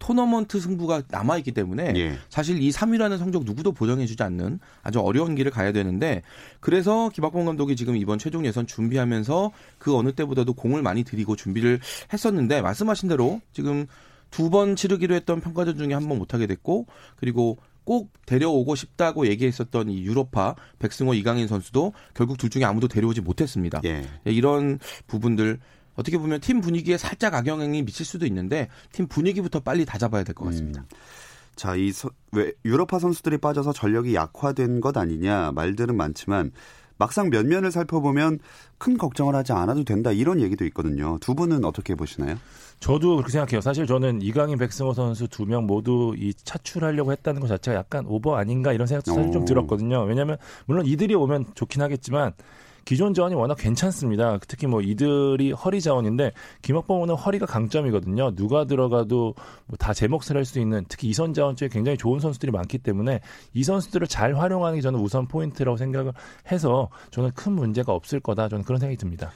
토너먼트 0.00 0.58
승부가 0.58 1.02
남아 1.10 1.38
있기 1.38 1.52
때문에 1.52 1.92
예. 1.94 2.18
사실 2.28 2.60
이 2.60 2.70
3위라는 2.70 3.16
성적 3.18 3.44
누구도 3.44 3.70
보정해주지 3.70 4.20
않는 4.20 4.58
아주 4.82 4.98
어려운 4.98 5.36
길을 5.36 5.52
가야 5.52 5.70
되는데 5.70 6.22
그래서 6.58 7.10
김학범 7.10 7.44
감독이 7.44 7.76
지금 7.76 7.96
이번 7.96 8.18
최종 8.18 8.44
예선 8.44 8.66
준비하면서 8.66 9.52
그 9.78 9.94
어느 9.94 10.10
때보다도 10.10 10.54
공을 10.54 10.82
많이 10.82 11.04
들이고 11.04 11.36
준비를 11.36 11.78
했었는데 12.12 12.62
말씀하신 12.62 13.10
대로 13.10 13.40
지금 13.52 13.86
두 14.30 14.50
번 14.50 14.76
치르기로 14.76 15.14
했던 15.14 15.40
평가전 15.40 15.76
중에 15.76 15.92
한 15.94 16.08
번 16.08 16.18
못하게 16.18 16.46
됐고 16.46 16.86
그리고 17.16 17.58
꼭 17.84 18.12
데려오고 18.26 18.74
싶다고 18.76 19.26
얘기했었던 19.26 19.88
이 19.90 20.02
유로파 20.04 20.54
백승호 20.78 21.14
이강인 21.14 21.48
선수도 21.48 21.92
결국 22.14 22.38
둘 22.38 22.50
중에 22.50 22.64
아무도 22.64 22.86
데려오지 22.88 23.20
못했습니다. 23.22 23.80
예. 23.84 24.04
예, 24.26 24.30
이런 24.32 24.78
부분들 25.06 25.58
어떻게 25.96 26.18
보면 26.18 26.40
팀 26.40 26.60
분위기에 26.60 26.96
살짝 26.98 27.34
악영향이 27.34 27.82
미칠 27.82 28.06
수도 28.06 28.26
있는데 28.26 28.68
팀 28.92 29.06
분위기부터 29.08 29.60
빨리 29.60 29.84
다 29.84 29.98
잡아야 29.98 30.22
될 30.24 30.34
것 30.34 30.44
같습니다. 30.46 30.84
자, 31.56 31.74
이 31.74 31.90
서- 31.92 32.10
왜 32.32 32.52
유럽파 32.64 32.98
선수들이 33.00 33.38
빠져서 33.38 33.72
전력이 33.72 34.14
약화된 34.14 34.80
것 34.80 34.96
아니냐 34.96 35.52
말들은 35.52 35.96
많지만 35.96 36.52
막상 36.96 37.28
면면을 37.30 37.72
살펴보면 37.72 38.38
큰 38.78 38.96
걱정을 38.98 39.34
하지 39.34 39.52
않아도 39.52 39.84
된다 39.84 40.12
이런 40.12 40.40
얘기도 40.40 40.64
있거든요. 40.66 41.18
두 41.20 41.34
분은 41.34 41.64
어떻게 41.64 41.94
보시나요? 41.94 42.36
저도 42.80 43.16
그렇게 43.16 43.30
생각해요. 43.32 43.60
사실 43.60 43.86
저는 43.86 44.22
이강인, 44.22 44.56
백승호 44.58 44.94
선수 44.94 45.28
두 45.28 45.44
명 45.44 45.66
모두 45.66 46.14
이 46.16 46.32
차출하려고 46.32 47.12
했다는 47.12 47.40
것 47.40 47.46
자체가 47.46 47.76
약간 47.76 48.06
오버 48.06 48.36
아닌가 48.36 48.72
이런 48.72 48.86
생각도 48.86 49.12
사실 49.14 49.30
좀 49.32 49.42
오. 49.42 49.44
들었거든요. 49.44 50.02
왜냐하면 50.04 50.38
물론 50.66 50.86
이들이 50.86 51.14
오면 51.14 51.46
좋긴 51.54 51.82
하겠지만 51.82 52.32
기존 52.86 53.12
자원이 53.12 53.34
워낙 53.34 53.56
괜찮습니다. 53.56 54.38
특히 54.48 54.66
뭐 54.66 54.80
이들이 54.80 55.52
허리 55.52 55.82
자원인데 55.82 56.32
김학범호는 56.62 57.14
허리가 57.14 57.44
강점이거든요. 57.44 58.34
누가 58.34 58.64
들어가도 58.64 59.34
뭐다제 59.66 60.08
몫을 60.08 60.36
할 60.36 60.44
수 60.46 60.58
있는 60.58 60.86
특히 60.88 61.08
이선 61.08 61.34
자원 61.34 61.56
쪽에 61.56 61.68
굉장히 61.68 61.98
좋은 61.98 62.18
선수들이 62.20 62.50
많기 62.50 62.78
때문에 62.78 63.20
이 63.52 63.62
선수들을 63.62 64.06
잘 64.06 64.34
활용하는 64.36 64.78
게 64.78 64.82
저는 64.82 64.98
우선 65.00 65.28
포인트라고 65.28 65.76
생각을 65.76 66.12
해서 66.50 66.88
저는 67.10 67.32
큰 67.32 67.52
문제가 67.52 67.92
없을 67.92 68.20
거다. 68.20 68.48
저는 68.48 68.64
그런 68.64 68.80
생각이 68.80 68.96
듭니다. 68.96 69.30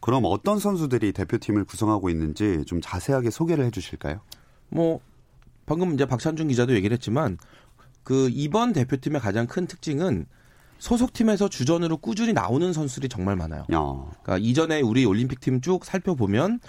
그럼 0.00 0.22
어떤 0.26 0.58
선수들이 0.58 1.12
대표팀을 1.12 1.64
구성하고 1.64 2.10
있는지 2.10 2.64
좀 2.66 2.80
자세하게 2.80 3.30
소개를 3.30 3.64
해주실까요? 3.66 4.20
뭐 4.68 5.00
방금 5.66 5.92
이제 5.94 6.06
박찬준 6.06 6.48
기자도 6.48 6.74
얘기를 6.74 6.94
했지만 6.94 7.38
그 8.02 8.28
이번 8.32 8.72
대표팀의 8.72 9.20
가장 9.20 9.46
큰 9.46 9.66
특징은 9.66 10.26
소속팀에서 10.78 11.48
주전으로 11.48 11.96
꾸준히 11.98 12.32
나오는 12.32 12.72
선수들이 12.72 13.08
정말 13.08 13.36
많아요. 13.36 13.64
어, 13.74 14.10
그러니까 14.22 14.38
이전에 14.38 14.80
우리 14.80 15.04
올림픽 15.04 15.40
팀 15.40 15.60
쭉 15.60 15.84
살펴보면 15.84 16.60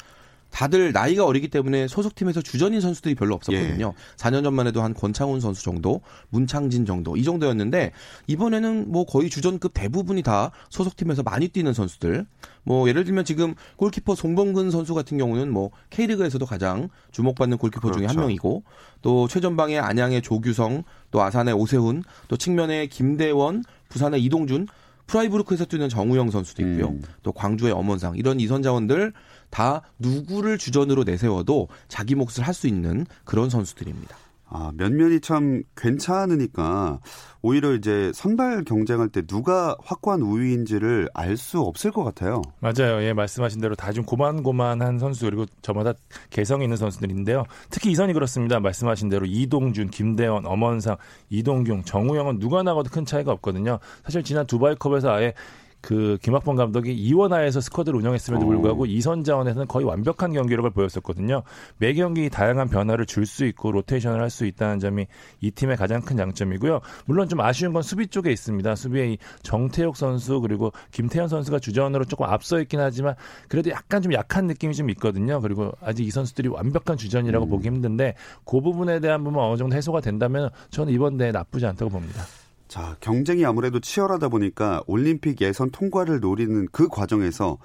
다들 0.50 0.91
나이가 0.91 1.25
어리기 1.25 1.48
때문에 1.50 1.88
소속팀에서 1.88 2.41
주전인 2.41 2.82
선수들이 2.82 3.15
별로 3.15 3.36
없었거든요. 3.36 3.94
4년 4.18 4.44
전만 4.44 4.68
해도 4.68 4.82
한 4.82 4.94
권창훈 4.94 5.39
선수 5.39 5.63
정도, 5.63 6.01
문창진 6.29 6.86
정도 6.86 7.15
이 7.15 7.24
정도였는데 7.24 7.91
이번에는 8.27 8.91
뭐 8.91 9.06
거의 9.06 9.29
주전급 9.29 9.72
대부분이 9.74 10.24
다 10.24 10.51
소속팀에서 10.70 11.24
많이 11.24 11.48
뛰는 11.48 11.74
선수들. 11.74 12.25
뭐 12.63 12.88
예를 12.88 13.03
들면 13.03 13.25
지금 13.25 13.56
골키퍼 13.77 14.15
송범근 14.15 14.70
선수 14.72 14.94
같은 14.94 15.18
경우는 15.18 15.51
뭐 15.51 15.72
K리그에서도 15.89 16.46
가장 16.46 16.89
주목받는 17.12 17.58
골키퍼 17.58 17.91
중에 17.91 18.06
한 18.06 18.15
그렇죠. 18.15 18.20
명이고 18.20 18.63
또 19.01 19.27
최전방에 19.27 19.79
안양의 19.79 20.22
조규성, 20.22 20.84
또 21.12 21.22
아산의 21.22 21.53
오세훈, 21.53 22.03
또 22.27 22.38
측면에 22.38 22.88
김대원, 22.88 23.63
부산의 23.89 24.24
이동준, 24.24 24.68
프라이부르크에서 25.10 25.66
뛰는 25.66 25.89
정우영 25.89 26.30
선수도 26.30 26.62
있고요. 26.62 26.89
음. 26.89 27.01
또 27.24 27.32
광주의 27.32 27.72
엄원상 27.74 28.16
이런 28.16 28.39
이선 28.39 28.62
자원들 28.62 29.12
다 29.50 29.82
누구를 29.98 30.58
주전으로 30.58 31.04
내세워도 31.04 31.68
자기 31.88 32.16
몫을 32.16 32.44
할 32.44 32.54
수 32.54 32.68
있는 32.68 33.06
그런 33.24 33.50
선수들입니다. 33.50 34.16
아, 34.51 34.72
면면이 34.75 35.20
참 35.22 35.62
괜찮으니까 35.75 37.00
오히려 37.41 37.74
이제 37.74 38.12
선발 38.15 38.63
경쟁할 38.65 39.10
때 39.10 39.22
누가 39.22 39.75
확고한 39.84 40.22
우위인지를 40.22 41.10
알 41.13 41.38
수 41.38 41.60
없을 41.62 41.91
것 41.91 42.03
같아요. 42.03 42.41
맞아요. 42.60 43.01
예, 43.03 43.13
말씀하신 43.13 43.62
대로 43.62 43.75
다 43.75 43.91
좀 43.94 44.03
고만고만한 44.06 45.00
선수 45.00 45.25
그리고 45.25 45.46
저마다 45.62 45.94
개성 46.29 46.62
있는 46.62 46.77
선수들인데요. 46.77 47.44
특히 47.70 47.91
이선이 47.91 48.13
그렇습니다. 48.13 48.60
말씀하신 48.60 49.10
대로 49.10 49.25
이동준, 49.25 49.89
김대원, 49.89 50.46
엄원상, 50.46 50.98
이동경, 51.29 51.84
정우영은 51.84 52.39
누가 52.39 52.62
나가도 52.63 52.89
큰 52.91 53.06
차이가 53.06 53.32
없거든요. 53.32 53.79
사실 54.03 54.24
지난 54.24 54.46
두바이컵에서 54.48 55.12
아예 55.12 55.34
그 55.81 56.17
김학범 56.21 56.55
감독이 56.55 56.93
이원하에서 56.93 57.62
스쿼드를 57.62 57.98
운영했음에도 58.00 58.45
불구하고 58.45 58.86
이선 58.86 59.24
자원에서는 59.24 59.67
거의 59.67 59.86
완벽한 59.86 60.33
경기력을 60.33 60.69
보였었거든요. 60.71 61.43
매 61.77 61.93
경기 61.93 62.29
다양한 62.29 62.69
변화를 62.69 63.05
줄 63.05 63.25
수 63.25 63.45
있고 63.45 63.71
로테이션을 63.71 64.19
할 64.21 64.29
수 64.29 64.45
있다는 64.45 64.79
점이 64.79 65.07
이 65.41 65.51
팀의 65.51 65.77
가장 65.77 66.01
큰 66.01 66.17
장점이고요. 66.17 66.81
물론 67.05 67.29
좀 67.29 67.39
아쉬운 67.41 67.74
건 67.74 67.81
수비 67.83 68.07
쪽에 68.07 68.31
있습니다. 68.31 68.75
수비에 68.75 69.13
이 69.13 69.17
정태욱 69.43 69.95
선수 69.98 70.39
그리고 70.41 70.71
김태현 70.91 71.27
선수가 71.27 71.59
주전으로 71.59 72.05
조금 72.05 72.25
앞서 72.25 72.59
있긴 72.59 72.79
하지만 72.79 73.15
그래도 73.48 73.69
약간 73.69 74.01
좀 74.01 74.13
약한 74.13 74.48
느낌이 74.48 74.74
좀 74.75 74.89
있거든요. 74.91 75.41
그리고 75.41 75.71
아직 75.81 76.05
이 76.05 76.12
선수들이 76.12 76.50
완벽한 76.50 76.98
주전이라고 76.98 77.45
음. 77.45 77.50
보기 77.50 77.67
힘든데 77.67 78.15
그 78.45 78.62
부분에 78.62 79.00
대한 79.00 79.24
부분 79.24 79.41
어느 79.43 79.57
정도 79.57 79.75
해소가 79.75 80.01
된다면 80.01 80.50
저는 80.71 80.93
이번 80.93 81.17
대회 81.17 81.31
나쁘지 81.31 81.65
않다고 81.65 81.89
봅니다. 81.91 82.24
자, 82.69 82.95
경쟁이 82.99 83.43
아무래도 83.45 83.79
치열하다 83.79 84.29
보니까 84.29 84.83
올림픽 84.85 85.41
예선 85.41 85.71
통과를 85.71 86.19
노리는 86.19 86.67
그 86.71 86.88
과정에서 86.88 87.57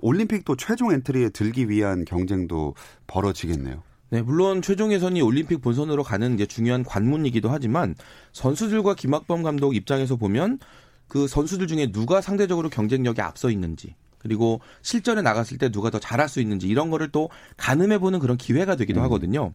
올림픽 0.00 0.44
또 0.44 0.56
최종 0.56 0.92
엔트리에 0.92 1.28
들기 1.28 1.68
위한 1.68 2.04
경쟁도 2.04 2.74
벌어지겠네요. 3.06 3.80
네, 4.10 4.22
물론 4.22 4.60
최종 4.60 4.92
예선이 4.92 5.22
올림픽 5.22 5.58
본선으로 5.58 6.02
가는 6.02 6.34
이제 6.34 6.46
중요한 6.46 6.82
관문이기도 6.82 7.48
하지만 7.48 7.94
선수들과 8.32 8.96
김학범 8.96 9.44
감독 9.44 9.76
입장에서 9.76 10.16
보면 10.16 10.58
그 11.06 11.28
선수들 11.28 11.68
중에 11.68 11.92
누가 11.92 12.20
상대적으로 12.20 12.70
경쟁력이 12.70 13.20
앞서 13.20 13.50
있는지 13.50 13.94
그리고 14.18 14.60
실전에 14.82 15.22
나갔을 15.22 15.58
때 15.58 15.70
누가 15.70 15.90
더 15.90 16.00
잘할 16.00 16.28
수 16.28 16.40
있는지 16.40 16.66
이런 16.66 16.90
거를 16.90 17.12
또 17.12 17.30
가늠해 17.56 17.98
보는 17.98 18.18
그런 18.18 18.36
기회가 18.36 18.74
되기도 18.74 19.00
하거든요. 19.02 19.52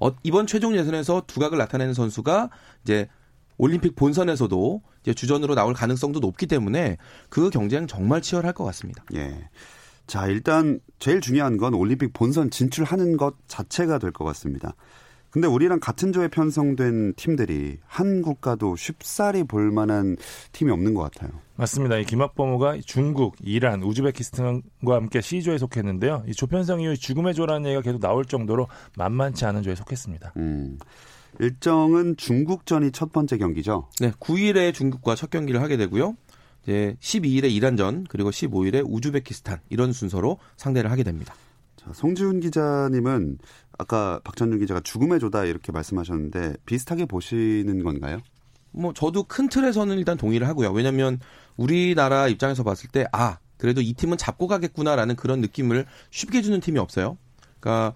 어, 0.00 0.10
이번 0.24 0.48
최종 0.48 0.74
예선에서 0.74 1.22
두각을 1.28 1.58
나타내는 1.58 1.94
선수가 1.94 2.50
이제 2.82 3.08
올림픽 3.62 3.94
본선에서도 3.94 4.82
이제 5.02 5.14
주전으로 5.14 5.54
나올 5.54 5.72
가능성도 5.72 6.18
높기 6.18 6.48
때문에 6.48 6.96
그 7.28 7.48
경쟁 7.48 7.86
정말 7.86 8.20
치열할 8.20 8.54
것 8.54 8.64
같습니다. 8.64 9.04
예. 9.14 9.48
자, 10.08 10.26
일단 10.26 10.80
제일 10.98 11.20
중요한 11.20 11.58
건 11.58 11.72
올림픽 11.74 12.12
본선 12.12 12.50
진출하는 12.50 13.16
것 13.16 13.36
자체가 13.46 13.98
될 13.98 14.10
것 14.10 14.24
같습니다. 14.24 14.74
근데 15.30 15.46
우리랑 15.46 15.78
같은 15.80 16.12
조에 16.12 16.26
편성된 16.26 17.14
팀들이 17.14 17.78
한 17.86 18.20
국가도 18.20 18.74
쉽사리 18.74 19.44
볼 19.44 19.70
만한 19.70 20.16
팀이 20.50 20.72
없는 20.72 20.92
것 20.92 21.02
같아요. 21.02 21.30
맞습니다. 21.54 21.98
이 21.98 22.04
김학범호가 22.04 22.78
중국, 22.84 23.36
이란, 23.40 23.82
우즈베키스탄과 23.84 24.96
함께 24.96 25.20
C조에 25.20 25.56
속했는데요. 25.58 26.24
이 26.26 26.32
조편성 26.32 26.80
이후 26.80 26.96
죽음의 26.96 27.34
조라는 27.34 27.66
얘기가 27.66 27.80
계속 27.80 28.00
나올 28.00 28.24
정도로 28.24 28.66
만만치 28.98 29.46
않은 29.46 29.62
조에 29.62 29.76
속했습니다. 29.76 30.32
음. 30.36 30.78
일정은 31.40 32.16
중국전이 32.16 32.92
첫 32.92 33.12
번째 33.12 33.38
경기죠. 33.38 33.88
네, 34.00 34.10
9일에 34.20 34.74
중국과 34.74 35.14
첫 35.14 35.30
경기를 35.30 35.62
하게 35.62 35.76
되고요. 35.76 36.16
이제 36.62 36.96
12일에 37.00 37.50
이란전 37.50 38.06
그리고 38.08 38.30
15일에 38.30 38.84
우즈베키스탄 38.86 39.60
이런 39.68 39.92
순서로 39.92 40.38
상대를 40.56 40.90
하게 40.90 41.02
됩니다. 41.02 41.34
자, 41.76 41.90
송지훈 41.92 42.40
기자님은 42.40 43.38
아까 43.78 44.20
박찬준 44.22 44.60
기자가 44.60 44.80
죽음의 44.80 45.18
조다 45.18 45.44
이렇게 45.44 45.72
말씀하셨는데 45.72 46.54
비슷하게 46.66 47.06
보시는 47.06 47.82
건가요? 47.82 48.20
뭐 48.70 48.92
저도 48.94 49.24
큰 49.24 49.48
틀에서는 49.48 49.98
일단 49.98 50.16
동의를 50.16 50.46
하고요. 50.46 50.70
왜냐하면 50.70 51.18
우리나라 51.56 52.28
입장에서 52.28 52.62
봤을 52.62 52.88
때 52.90 53.04
아 53.12 53.38
그래도 53.58 53.80
이 53.80 53.92
팀은 53.92 54.16
잡고 54.16 54.48
가겠구나라는 54.48 55.14
그런 55.16 55.40
느낌을 55.40 55.86
쉽게 56.10 56.42
주는 56.42 56.60
팀이 56.60 56.78
없어요. 56.78 57.16
그러니까 57.60 57.94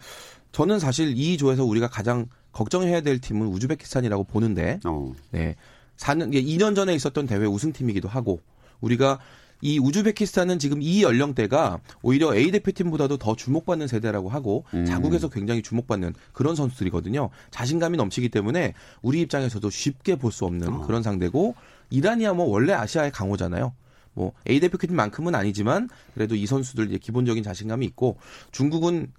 저는 0.52 0.78
사실 0.78 1.12
이 1.16 1.36
조에서 1.36 1.64
우리가 1.64 1.88
가장 1.88 2.26
걱정해야 2.56 3.02
될 3.02 3.18
팀은 3.18 3.46
우즈베키스탄이라고 3.48 4.24
보는데 4.24 4.80
어. 4.84 5.12
네. 5.30 5.56
4년, 5.98 6.32
2년 6.32 6.74
전에 6.74 6.94
있었던 6.94 7.26
대회 7.26 7.44
우승팀이기도 7.44 8.08
하고, 8.08 8.40
우리가 8.80 9.18
이 9.62 9.78
우즈베키스탄은 9.78 10.58
지금 10.58 10.82
이 10.82 11.02
연령대가 11.02 11.80
오히려 12.02 12.34
A 12.34 12.50
대표팀보다도 12.50 13.16
더 13.16 13.34
주목받는 13.36 13.88
세대라고 13.88 14.28
하고, 14.28 14.64
음. 14.74 14.84
자국에서 14.84 15.28
굉장히 15.28 15.62
주목받는 15.62 16.14
그런 16.32 16.54
선수들이거든요. 16.56 17.30
자신감이 17.50 17.96
넘치기 17.96 18.28
때문에 18.28 18.74
우리 19.02 19.20
입장에서도 19.22 19.68
쉽게 19.70 20.16
볼 20.16 20.32
수 20.32 20.44
없는 20.44 20.68
어. 20.68 20.86
그런 20.86 21.02
상대고, 21.02 21.54
이란이야 21.90 22.34
뭐 22.34 22.46
원래 22.46 22.72
아시아의 22.72 23.10
강호잖아요. 23.12 23.72
뭐 24.12 24.32
A 24.48 24.60
대표팀만큼은 24.60 25.34
아니지만 25.34 25.88
그래도 26.14 26.34
이 26.34 26.46
선수들 26.46 26.88
이제 26.88 26.98
기본적인 26.98 27.42
자신감이 27.42 27.84
있고 27.86 28.16
중국은 28.50 29.12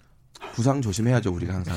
부상 0.54 0.82
조심해야죠 0.82 1.32
우리가 1.34 1.54
항상. 1.56 1.76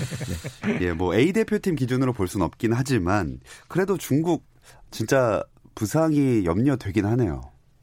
네. 0.79 0.79
예, 0.87 0.93
뭐 0.93 1.15
A 1.15 1.33
대표팀 1.33 1.77
기준으로 1.77 2.13
볼 2.13 2.29
수는 2.29 2.47
없긴 2.47 2.73
하지만 2.73 3.41
그래도 3.69 3.97
중국 3.99 4.45
진짜 4.91 5.43
부상이 5.75 6.45
염려되긴 6.45 7.05
하네요. 7.07 7.43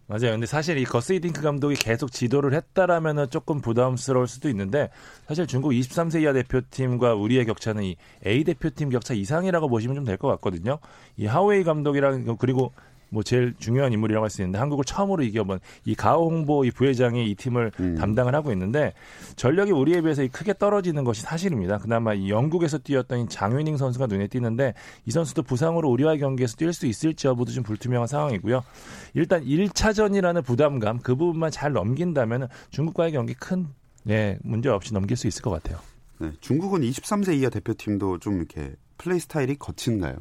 맞아요. 0.09 0.31
근데 0.31 0.45
사실 0.45 0.77
이 0.77 0.85
거스 0.85 1.11
이딩크 1.11 1.41
감독이 1.41 1.75
계속 1.75 2.13
지도를 2.13 2.53
했다라면은 2.53 3.29
조금 3.29 3.59
부담스러울 3.59 4.25
수도 4.27 4.47
있는데 4.49 4.89
사실 5.27 5.45
중국 5.47 5.71
23세 5.71 6.21
이하 6.21 6.31
대표팀과 6.31 7.13
우리의 7.15 7.45
격차는 7.45 7.83
이 7.83 7.97
A 8.25 8.45
대표팀 8.45 8.89
격차 8.89 9.13
이상이라고 9.13 9.67
보시면 9.67 9.95
좀 9.97 10.05
될 10.05 10.15
것 10.17 10.29
같거든요. 10.29 10.79
이 11.17 11.25
하웨이 11.25 11.65
감독이랑 11.65 12.37
그리고 12.39 12.71
뭐 13.09 13.23
제일 13.23 13.53
중요한 13.57 13.93
인물이라고 13.93 14.23
할 14.23 14.29
수 14.29 14.41
있는데 14.41 14.59
한국을 14.59 14.83
처음으로 14.85 15.23
이겨본 15.23 15.59
이 15.85 15.95
가오 15.95 16.29
홍보 16.29 16.65
이 16.65 16.71
부회장이 16.71 17.29
이 17.29 17.35
팀을 17.35 17.71
음. 17.79 17.95
담당을 17.95 18.35
하고 18.35 18.51
있는데 18.51 18.93
전력이 19.35 19.71
우리에 19.71 20.01
비해서 20.01 20.23
이 20.23 20.27
크게 20.27 20.53
떨어지는 20.57 21.03
것이 21.03 21.21
사실입니다. 21.21 21.77
그나마 21.77 22.13
이 22.13 22.29
영국에서 22.29 22.77
뛰었던 22.77 23.19
이 23.19 23.29
장윤닝 23.29 23.77
선수가 23.77 24.07
눈에 24.07 24.27
띄는데 24.27 24.73
이 25.05 25.11
선수도 25.11 25.43
부상으로 25.43 25.89
우리와의 25.89 26.19
경기에서 26.19 26.55
뛸 26.57 26.73
수 26.73 26.85
있을지 26.85 27.27
여부도 27.27 27.51
좀 27.51 27.63
불투명한 27.63 28.07
상황이고요. 28.07 28.63
일단 29.13 29.43
1차전이라는 29.43 30.43
부담감 30.43 30.99
그 30.99 31.15
부분만 31.15 31.51
잘 31.51 31.71
넘긴다면 31.71 32.47
중국과의 32.71 33.11
경기 33.13 33.33
큰 33.33 33.67
네, 34.03 34.37
문제 34.43 34.69
없이 34.69 34.93
넘길 34.93 35.17
수 35.17 35.27
있을 35.27 35.41
것 35.41 35.49
같아요. 35.51 35.79
네, 36.19 36.31
중국은 36.41 36.81
23세 36.81 37.37
이하 37.37 37.49
대표팀도 37.49 38.19
좀 38.19 38.37
이렇게 38.37 38.73
플레이 38.97 39.19
스타일이 39.19 39.55
거친가요? 39.55 40.15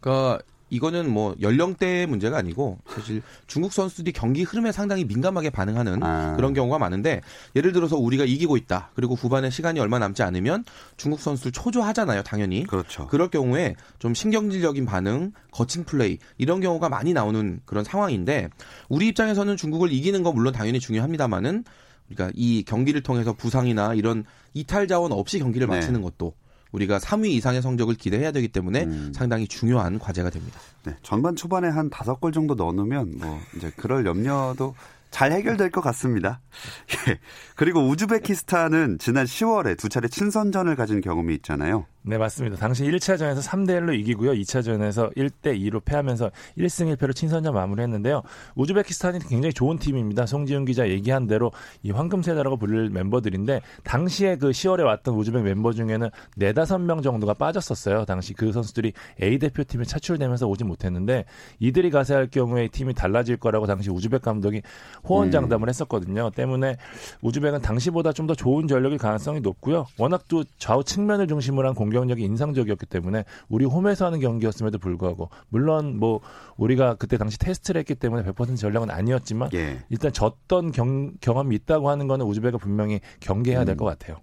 그러니까 0.00 0.40
이거는 0.68 1.10
뭐 1.10 1.34
연령대의 1.40 2.06
문제가 2.06 2.38
아니고 2.38 2.78
사실 2.88 3.22
중국 3.46 3.72
선수들이 3.72 4.12
경기 4.12 4.42
흐름에 4.42 4.72
상당히 4.72 5.04
민감하게 5.04 5.50
반응하는 5.50 6.02
아. 6.02 6.34
그런 6.36 6.54
경우가 6.54 6.78
많은데 6.78 7.20
예를 7.54 7.72
들어서 7.72 7.96
우리가 7.96 8.24
이기고 8.24 8.56
있다. 8.56 8.90
그리고 8.94 9.14
후반에 9.14 9.50
시간이 9.50 9.78
얼마 9.78 9.98
남지 9.98 10.22
않으면 10.22 10.64
중국 10.96 11.20
선수들 11.20 11.52
초조하잖아요, 11.52 12.22
당연히. 12.22 12.64
그렇죠. 12.64 13.06
그럴 13.06 13.28
경우에 13.28 13.76
좀 13.98 14.14
신경질적인 14.14 14.86
반응, 14.86 15.32
거친 15.52 15.84
플레이 15.84 16.18
이런 16.38 16.60
경우가 16.60 16.88
많이 16.88 17.12
나오는 17.12 17.60
그런 17.64 17.84
상황인데 17.84 18.48
우리 18.88 19.08
입장에서는 19.08 19.56
중국을 19.56 19.92
이기는 19.92 20.22
건 20.22 20.34
물론 20.34 20.52
당연히 20.52 20.80
중요합니다만은 20.80 21.64
우리가 22.08 22.30
이 22.34 22.64
경기를 22.64 23.02
통해서 23.02 23.32
부상이나 23.32 23.94
이런 23.94 24.24
이탈 24.54 24.86
자원 24.88 25.12
없이 25.12 25.38
경기를 25.38 25.66
네. 25.68 25.76
마치는 25.76 26.02
것도 26.02 26.34
우리가 26.76 26.98
3위 26.98 27.28
이상의 27.30 27.62
성적을 27.62 27.94
기대해야 27.94 28.32
되기 28.32 28.48
때문에 28.48 28.84
음. 28.84 29.12
상당히 29.14 29.48
중요한 29.48 29.98
과제가 29.98 30.30
됩니다. 30.30 30.60
네, 30.84 30.94
전반 31.02 31.34
초반에 31.34 31.68
한 31.68 31.88
다섯 31.88 32.20
골 32.20 32.32
정도 32.32 32.54
넣어놓으면 32.54 33.14
뭐 33.18 33.40
이제 33.56 33.72
그럴 33.76 34.04
염려도 34.04 34.74
잘 35.10 35.32
해결될 35.32 35.70
것 35.70 35.80
같습니다. 35.80 36.40
예. 37.08 37.18
그리고 37.54 37.80
우즈베키스탄은 37.88 38.98
지난 38.98 39.24
10월에 39.24 39.78
두 39.78 39.88
차례 39.88 40.08
친선전을 40.08 40.76
가진 40.76 41.00
경험이 41.00 41.34
있잖아요. 41.36 41.86
네, 42.08 42.18
맞습니다. 42.18 42.56
당시 42.56 42.84
1차전에서 42.84 43.42
3대 43.42 43.80
1로 43.80 43.98
이기고요. 43.98 44.30
2차전에서 44.30 45.12
1대 45.16 45.58
2로 45.58 45.84
패하면서 45.84 46.30
1승 46.56 46.94
1패로 46.94 47.12
친선전 47.16 47.52
마무리했는데요. 47.52 48.22
우즈베키스탄이 48.54 49.18
굉장히 49.28 49.52
좋은 49.52 49.76
팀입니다. 49.76 50.24
송지훈 50.24 50.66
기자 50.66 50.88
얘기한 50.88 51.26
대로 51.26 51.50
이 51.82 51.90
황금 51.90 52.22
세대라고 52.22 52.58
부를 52.58 52.90
멤버들인데 52.90 53.60
당시에 53.82 54.36
그 54.36 54.50
10월에 54.50 54.84
왔던 54.84 55.16
우즈벡 55.16 55.42
멤버 55.42 55.72
중에는 55.72 56.08
4, 56.38 56.52
5명 56.52 57.02
정도가 57.02 57.34
빠졌었어요. 57.34 58.04
당시 58.04 58.34
그 58.34 58.52
선수들이 58.52 58.92
A 59.20 59.40
대표팀에 59.40 59.82
차출되면서 59.82 60.46
오지 60.46 60.62
못했는데 60.62 61.24
이들이 61.58 61.90
가세 61.90 62.14
할 62.14 62.28
경우에 62.28 62.68
팀이 62.68 62.94
달라질 62.94 63.36
거라고 63.36 63.66
당시 63.66 63.90
우즈벡 63.90 64.22
감독이 64.22 64.62
호언 65.08 65.30
장담을 65.30 65.68
했었거든요. 65.68 66.30
때문에 66.30 66.76
우즈벡은 67.22 67.62
당시보다 67.62 68.12
좀 68.12 68.26
더 68.26 68.34
좋은 68.34 68.66
전력일 68.66 68.98
가능성이 68.98 69.40
높고요. 69.40 69.86
워낙 69.98 70.24
또 70.26 70.42
좌우 70.58 70.82
측면을 70.82 71.28
중심으로 71.28 71.68
한 71.68 71.74
공격력이 71.76 72.22
인상적이었기 72.24 72.86
때문에 72.86 73.24
우리 73.48 73.64
홈에서 73.64 74.06
하는 74.06 74.18
경기였음에도 74.18 74.78
불구하고 74.78 75.30
물론 75.48 75.96
뭐 75.98 76.20
우리가 76.56 76.94
그때 76.94 77.18
당시 77.18 77.38
테스트를 77.38 77.78
했기 77.78 77.94
때문에 77.94 78.24
100% 78.28 78.56
전력은 78.56 78.90
아니었지만 78.90 79.50
예. 79.54 79.78
일단 79.90 80.12
졌던 80.12 80.72
경, 80.72 81.12
경험이 81.20 81.54
있다고 81.54 81.88
하는 81.88 82.08
거는 82.08 82.26
우즈벡은 82.26 82.58
분명히 82.58 82.98
경계해야 83.20 83.64
될 83.64 83.76
것 83.76 83.84
같아요. 83.84 84.16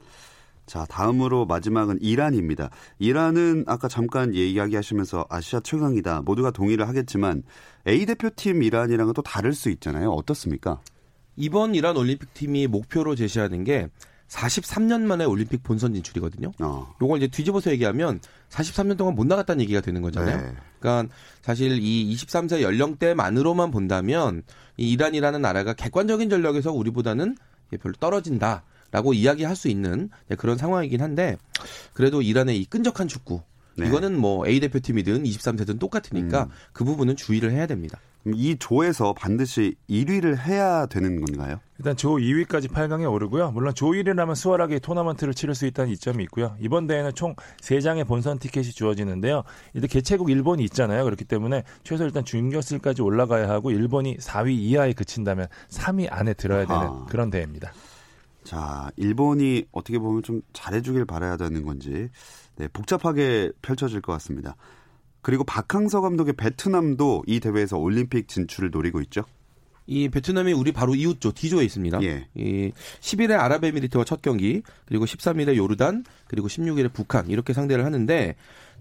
자, 0.65 0.86
다음으로 0.86 1.45
마지막은 1.45 1.99
이란입니다. 2.02 2.69
이란은 2.99 3.65
아까 3.67 3.88
잠깐 3.88 4.34
이야기하시면서 4.34 5.26
아시아 5.30 5.60
최강이다. 5.60 6.21
모두가 6.21 6.52
동의를 6.52 6.88
하겠지만 6.88 7.43
A 7.88 8.06
대표팀 8.06 8.63
이란이랑은 8.63 9.13
또 9.13 9.21
다를 9.21 9.54
수 9.54 9.69
있잖아요. 9.69 10.12
어떻습니까? 10.12 10.80
이번 11.36 11.76
이란 11.76 11.97
올림픽 11.97 12.34
팀이 12.34 12.67
목표로 12.67 13.15
제시하는 13.15 13.63
게 13.63 13.89
43년 14.30 15.02
만에 15.02 15.26
올림픽 15.26 15.63
본선 15.63 15.93
진출이거든요. 15.93 16.52
어. 16.60 16.95
요걸 17.02 17.17
이제 17.19 17.28
뒤집어서 17.28 17.71
얘기하면 17.71 18.19
43년 18.49 18.97
동안 18.97 19.15
못 19.15 19.28
나갔다는 19.28 19.62
얘기가 19.62 19.82
되는 19.82 20.02
거잖아요. 20.02 20.38
네. 20.38 20.56
그러니까 20.80 21.13
사실 21.41 21.78
이 21.82 22.15
23세 22.15 22.62
연령대만으로만 22.62 23.69
본다면 23.69 24.43
이 24.78 24.91
이란이라는 24.91 25.41
나라가 25.41 25.73
객관적인 25.73 26.30
전력에서 26.30 26.71
우리보다는 26.71 27.36
별로 27.82 27.93
떨어진다 27.99 28.63
라고 28.93 29.13
이야기할 29.13 29.56
수 29.56 29.67
있는 29.67 30.10
네, 30.27 30.36
그런 30.36 30.56
상황이긴 30.56 31.01
한데 31.01 31.36
그래도 31.93 32.21
이란의 32.21 32.60
이 32.60 32.65
끈적한 32.65 33.08
축구 33.08 33.41
네. 33.75 33.88
이거는 33.88 34.17
뭐 34.17 34.47
A 34.47 34.60
대표팀이든 34.60 35.23
23세든 35.23 35.79
똑같으니까 35.79 36.43
음. 36.43 36.49
그 36.73 36.84
부분은 36.84 37.15
주의를 37.15 37.51
해야 37.51 37.65
됩니다. 37.65 37.99
이 38.25 38.56
조에서 38.58 39.13
반드시 39.13 39.75
1위를 39.89 40.38
해야 40.38 40.86
되는 40.86 41.19
건가요? 41.19 41.60
일단 41.79 41.97
조 41.97 42.12
2위까지 42.12 42.69
8강에 42.69 43.12
오르고요. 43.12 43.51
물론 43.51 43.73
조 43.73 43.88
1위라면 43.88 44.36
수월하게 44.36 44.79
토너먼트를 44.79 45.34
치를 45.34 45.56
수 45.56 45.65
있다는 45.65 45.91
이점이 45.91 46.23
있고요. 46.25 46.56
이번 46.62 46.88
대회는 46.88 47.15
총 47.15 47.36
3장의 47.62 48.08
본선 48.08 48.38
티켓이 48.38 48.71
주어지는데요. 48.71 49.43
일단 49.73 49.89
개최국 49.89 50.29
일본이 50.29 50.63
있잖아요. 50.65 51.03
그렇기 51.03 51.25
때문에 51.25 51.63
최소 51.84 52.06
일단 52.06 52.23
준결승까지 52.23 53.01
올라가야 53.01 53.49
하고 53.49 53.71
일본이 53.71 54.17
4위 54.17 54.51
이하에 54.51 54.93
그친다면 54.93 55.47
3위 55.69 56.08
안에 56.10 56.36
들어야 56.36 56.65
되는 56.65 56.82
아하. 56.82 57.06
그런 57.10 57.29
대회입니다. 57.29 57.73
자, 58.43 58.91
일본이 58.97 59.65
어떻게 59.71 59.99
보면 59.99 60.23
좀 60.23 60.41
잘해주길 60.53 61.06
바라야 61.06 61.38
되는 61.38 61.63
건지 61.63 62.10
네, 62.56 62.67
복잡하게 62.67 63.51
펼쳐질 63.62 64.01
것 64.01 64.12
같습니다. 64.13 64.56
그리고 65.21 65.43
박항서 65.43 66.01
감독의 66.01 66.34
베트남도 66.34 67.23
이 67.27 67.39
대회에서 67.39 67.77
올림픽 67.77 68.27
진출을 68.27 68.71
노리고 68.71 69.01
있죠. 69.01 69.23
이 69.86 70.10
베트남이 70.10 70.53
우리 70.53 70.71
바로 70.71 70.95
이웃조 70.95 71.34
D조에 71.34 71.63
있습니다. 71.65 72.01
예. 72.03 72.27
이 72.36 72.71
10일에 73.01 73.32
아랍에미리트와 73.38 74.06
첫 74.06 74.21
경기, 74.21 74.62
그리고 74.86 75.06
13일에 75.06 75.56
요르단, 75.58 76.06
그리고 76.27 76.47
16일에 76.47 76.91
북한 76.93 77.29
이렇게 77.29 77.53
상대를 77.53 77.84
하는데 77.86 78.36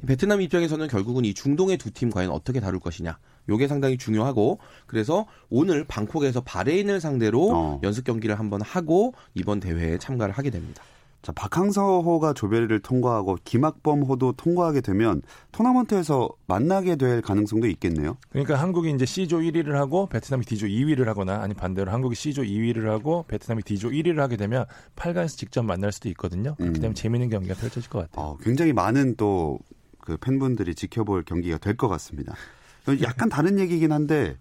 베트남 0.07 0.41
입장에서는 0.41 0.87
결국은 0.89 1.25
이 1.25 1.35
중동의 1.35 1.79
두 1.79 1.91
팀 1.91 2.11
과연 2.11 2.31
어떻게 2.31 2.61
다룰 2.61 2.79
것이냐. 2.81 3.19
요게 3.49 3.69
상당히 3.69 3.99
중요하고 3.99 4.59
그래서 4.87 5.27
오늘 5.51 5.85
방콕에서 5.85 6.43
바레인을 6.43 7.01
상대로 7.01 7.51
어. 7.53 7.81
연습 7.83 8.05
경기를 8.05 8.39
한번 8.39 8.61
하고 8.63 9.15
이번 9.35 9.61
대회에 9.61 9.99
참가를 9.99 10.35
하게 10.35 10.51
됩니다. 10.51 10.83
자, 11.23 11.31
박항서호가 11.31 12.33
조별리를 12.33 12.81
통과하고 12.81 13.39
김학범호도 13.45 14.33
통과하게 14.33 14.81
되면 14.81 15.23
토너먼트에서 15.53 16.29
만나게 16.49 16.97
될 16.97 17.23
가능성도 17.23 17.69
있겠네요. 17.69 18.17
그러니까 18.31 18.57
한국이 18.57 18.91
이제 18.91 19.07
C조 19.07 19.39
1위를 19.39 19.75
하고 19.75 20.09
베트남이 20.09 20.45
D조 20.45 20.67
2위를 20.67 21.05
하거나 21.05 21.41
아니 21.41 21.55
반대로 21.55 21.93
한국이 21.93 22.17
C조 22.17 22.43
2위를 22.43 22.87
하고 22.87 23.25
베트남이 23.29 23.63
D조 23.63 23.91
1위를 23.91 24.17
하게 24.17 24.37
되면 24.37 24.65
8강에서 24.97 25.37
직접 25.37 25.63
만날 25.63 25.93
수도 25.93 26.09
있거든요. 26.09 26.57
그렇기 26.57 26.79
음. 26.79 26.81
때문에 26.81 26.95
재미있는 26.95 27.31
경기가 27.31 27.55
펼쳐질 27.55 27.89
것 27.89 28.11
같아요. 28.11 28.27
어, 28.27 28.37
굉장히 28.43 28.73
많은 28.73 29.15
또 29.15 29.61
그 30.03 30.17
팬분들이 30.17 30.75
지켜볼 30.75 31.23
경기가 31.25 31.59
될 31.59 31.77
것 31.77 31.89
같습니다. 31.89 32.35
약간 33.03 33.29
다른 33.29 33.59
얘기긴 33.59 33.93
한데 33.93 34.37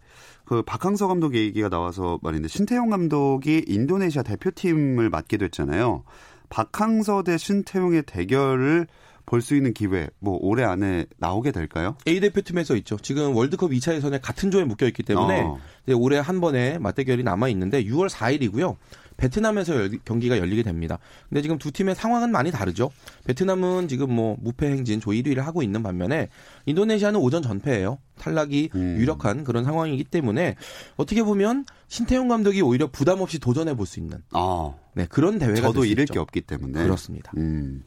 그 0.45 0.63
박항서 0.63 1.07
감독 1.07 1.35
얘기가 1.35 1.69
나와서 1.69 2.19
말인데 2.21 2.47
신태용 2.47 2.89
감독이 2.89 3.63
인도네시아 3.67 4.23
대표팀을 4.23 5.09
맡게 5.09 5.37
됐잖아요. 5.37 6.03
박항서 6.49 7.23
대 7.23 7.37
신태용의 7.37 8.03
대결을 8.03 8.87
볼 9.25 9.41
수 9.41 9.55
있는 9.55 9.73
기회 9.73 10.09
뭐 10.19 10.37
올해 10.41 10.65
안에 10.65 11.05
나오게 11.17 11.51
될까요? 11.51 11.95
A 12.05 12.19
대표팀에서 12.19 12.75
있죠. 12.77 12.97
지금 12.97 13.33
월드컵 13.35 13.71
2차 13.71 13.93
예선에 13.93 14.19
같은 14.19 14.51
조에 14.51 14.65
묶여 14.65 14.85
있기 14.87 15.03
때문에 15.03 15.41
어. 15.43 15.57
올해 15.95 16.17
한 16.17 16.41
번의 16.41 16.79
맞대결이 16.79 17.23
남아 17.23 17.47
있는데 17.49 17.83
6월 17.85 18.09
4일이고요. 18.09 18.75
베트남에서 19.21 19.75
열- 19.75 19.99
경기가 20.03 20.37
열리게 20.39 20.63
됩니다. 20.63 20.97
근데 21.29 21.41
지금 21.43 21.57
두 21.59 21.71
팀의 21.71 21.93
상황은 21.95 22.31
많이 22.31 22.49
다르죠. 22.51 22.91
베트남은 23.25 23.87
지금 23.87 24.11
뭐 24.13 24.35
무패 24.41 24.67
행진 24.67 24.99
조 24.99 25.11
1위를 25.11 25.37
하고 25.37 25.61
있는 25.61 25.83
반면에 25.83 26.29
인도네시아는 26.65 27.19
오전 27.19 27.43
전패예요. 27.43 27.99
탈락이 28.17 28.69
음. 28.75 28.97
유력한 28.99 29.43
그런 29.43 29.63
상황이기 29.63 30.03
때문에 30.05 30.55
어떻게 30.97 31.21
보면 31.23 31.65
신태용 31.87 32.27
감독이 32.27 32.61
오히려 32.61 32.87
부담 32.87 33.21
없이 33.21 33.37
도전해 33.39 33.75
볼 33.75 33.85
수 33.85 33.99
있는 33.99 34.23
아, 34.31 34.73
네, 34.93 35.05
그런 35.07 35.37
대회가 35.37 35.61
저도 35.67 35.85
잃을 35.85 36.03
있죠. 36.03 36.13
게 36.13 36.19
없기 36.19 36.41
때문에 36.41 36.81
그렇습니다. 36.83 37.31
음. 37.37 37.83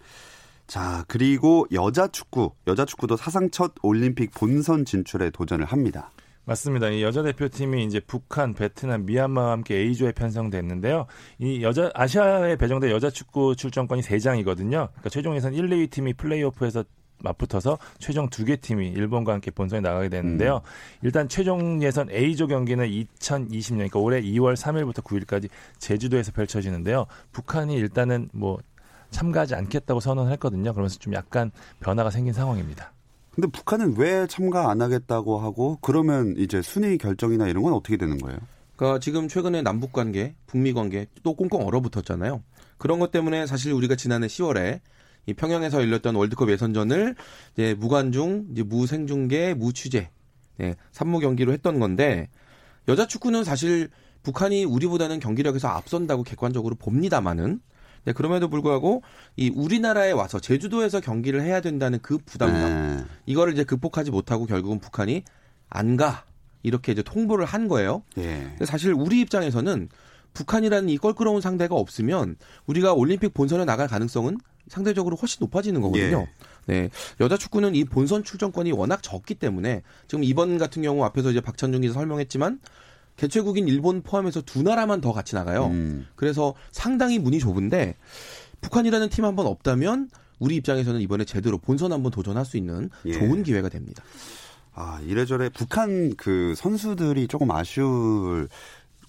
자, 0.66 1.04
그리고 1.08 1.66
여자 1.72 2.08
축구, 2.08 2.52
여자 2.66 2.84
축구도 2.84 3.16
사상 3.16 3.50
첫 3.50 3.72
올림픽 3.82 4.30
본선 4.32 4.84
진출에 4.84 5.30
도전을 5.30 5.66
합니다. 5.66 6.10
맞습니다. 6.46 6.90
이 6.90 7.02
여자 7.02 7.22
대표팀이 7.22 7.84
이제 7.84 8.00
북한, 8.00 8.52
베트남, 8.52 9.06
미얀마와 9.06 9.52
함께 9.52 9.76
A조에 9.76 10.12
편성됐는데요. 10.12 11.06
이 11.38 11.62
여자 11.62 11.90
아시아에 11.94 12.56
배정된 12.56 12.90
여자 12.90 13.08
축구 13.08 13.56
출전권이 13.56 14.02
3장이거든요. 14.02 14.70
그러니까 14.70 15.08
최종 15.08 15.36
예선 15.36 15.54
1, 15.54 15.68
2위 15.68 15.90
팀이 15.90 16.12
플레이오프에서 16.14 16.84
맞붙어서 17.22 17.78
최종 17.98 18.28
두 18.28 18.44
개 18.44 18.56
팀이 18.56 18.88
일본과 18.88 19.32
함께 19.32 19.50
본선에 19.50 19.80
나가게 19.80 20.10
되는데요. 20.10 20.60
일단 21.02 21.28
최종 21.28 21.82
예선 21.82 22.10
A조 22.10 22.46
경기는 22.46 22.86
2020년, 22.86 23.74
그러니까 23.76 23.98
올해 24.00 24.20
2월 24.20 24.54
3일부터 24.54 25.02
9일까지 25.02 25.48
제주도에서 25.78 26.32
펼쳐지는데요. 26.32 27.06
북한이 27.32 27.74
일단은 27.76 28.28
뭐 28.34 28.58
참가하지 29.10 29.54
않겠다고 29.54 30.00
선언했거든요. 30.00 30.72
그러면서 30.74 30.98
좀 30.98 31.14
약간 31.14 31.50
변화가 31.80 32.10
생긴 32.10 32.34
상황입니다. 32.34 32.92
근데 33.34 33.48
북한은 33.48 33.96
왜 33.96 34.26
참가 34.28 34.70
안 34.70 34.80
하겠다고 34.80 35.38
하고 35.38 35.78
그러면 35.80 36.34
이제 36.38 36.62
순위 36.62 36.98
결정이나 36.98 37.48
이런 37.48 37.64
건 37.64 37.72
어떻게 37.72 37.96
되는 37.96 38.18
거예요? 38.18 38.38
그러니까 38.76 39.00
지금 39.00 39.28
최근에 39.28 39.62
남북 39.62 39.92
관계, 39.92 40.34
북미 40.46 40.72
관계 40.72 41.06
또 41.22 41.34
꽁꽁 41.34 41.66
얼어붙었잖아요. 41.66 42.42
그런 42.78 42.98
것 42.98 43.10
때문에 43.10 43.46
사실 43.46 43.72
우리가 43.72 43.96
지난해 43.96 44.28
10월에 44.28 44.80
이 45.26 45.34
평양에서 45.34 45.80
열렸던 45.80 46.14
월드컵 46.14 46.50
예선전을 46.50 47.16
이제 47.54 47.74
무관중, 47.74 48.48
이제 48.52 48.62
무생중계, 48.62 49.54
무취재, 49.54 50.10
네, 50.58 50.74
산무 50.92 51.18
경기로 51.20 51.52
했던 51.52 51.80
건데 51.80 52.28
여자 52.88 53.06
축구는 53.06 53.42
사실 53.42 53.88
북한이 54.22 54.64
우리보다는 54.64 55.18
경기력에서 55.18 55.68
앞선다고 55.68 56.22
객관적으로 56.22 56.76
봅니다만은 56.76 57.60
네, 58.04 58.12
그럼에도 58.12 58.48
불구하고 58.48 59.02
이 59.36 59.50
우리나라에 59.54 60.12
와서 60.12 60.38
제주도에서 60.38 61.00
경기를 61.00 61.42
해야 61.42 61.60
된다는 61.60 61.98
그 62.02 62.18
부담감 62.18 62.96
네. 62.96 63.04
이거를 63.26 63.52
이제 63.52 63.64
극복하지 63.64 64.10
못하고 64.10 64.46
결국은 64.46 64.78
북한이 64.78 65.24
안 65.68 65.96
가. 65.96 66.24
이렇게 66.62 66.92
이제 66.92 67.02
통보를 67.02 67.44
한 67.44 67.68
거예요. 67.68 68.02
예. 68.16 68.46
근데 68.50 68.64
사실 68.64 68.92
우리 68.94 69.20
입장에서는 69.20 69.90
북한이라는 70.32 70.88
이 70.88 70.98
껄끄러운 70.98 71.40
상대가 71.40 71.76
없으면 71.76 72.36
우리가 72.66 72.94
올림픽 72.94 73.34
본선에 73.34 73.64
나갈 73.64 73.86
가능성은 73.86 74.38
상대적으로 74.68 75.16
훨씬 75.16 75.38
높아지는 75.40 75.80
거거든요. 75.82 76.26
네. 76.66 76.88
여자 77.20 77.36
축구는 77.36 77.74
이 77.74 77.84
본선 77.84 78.24
출전권이 78.24 78.72
워낙 78.72 79.02
적기 79.02 79.34
때문에 79.34 79.82
지금 80.08 80.24
이번 80.24 80.56
같은 80.56 80.82
경우 80.82 81.04
앞에서 81.04 81.30
이제 81.30 81.40
박찬중 81.40 81.82
기자 81.82 81.92
설명했지만 81.92 82.58
개최국인 83.16 83.68
일본 83.68 84.02
포함해서 84.02 84.42
두 84.42 84.62
나라만 84.62 85.00
더 85.00 85.12
같이 85.12 85.34
나가요. 85.34 85.66
음. 85.66 86.06
그래서 86.16 86.54
상당히 86.72 87.18
문이 87.18 87.38
좁은데 87.38 87.96
북한이라는 88.60 89.08
팀 89.10 89.24
한 89.24 89.36
번 89.36 89.46
없다면 89.46 90.08
우리 90.40 90.56
입장에서는 90.56 91.00
이번에 91.00 91.24
제대로 91.24 91.58
본선 91.58 91.92
한번 91.92 92.10
도전할 92.10 92.44
수 92.44 92.56
있는 92.56 92.90
예. 93.06 93.12
좋은 93.12 93.42
기회가 93.44 93.68
됩니다. 93.68 94.02
아, 94.74 95.00
이래저래 95.04 95.48
북한 95.48 96.14
그 96.16 96.54
선수들이 96.56 97.28
조금 97.28 97.50
아쉬울 97.52 98.48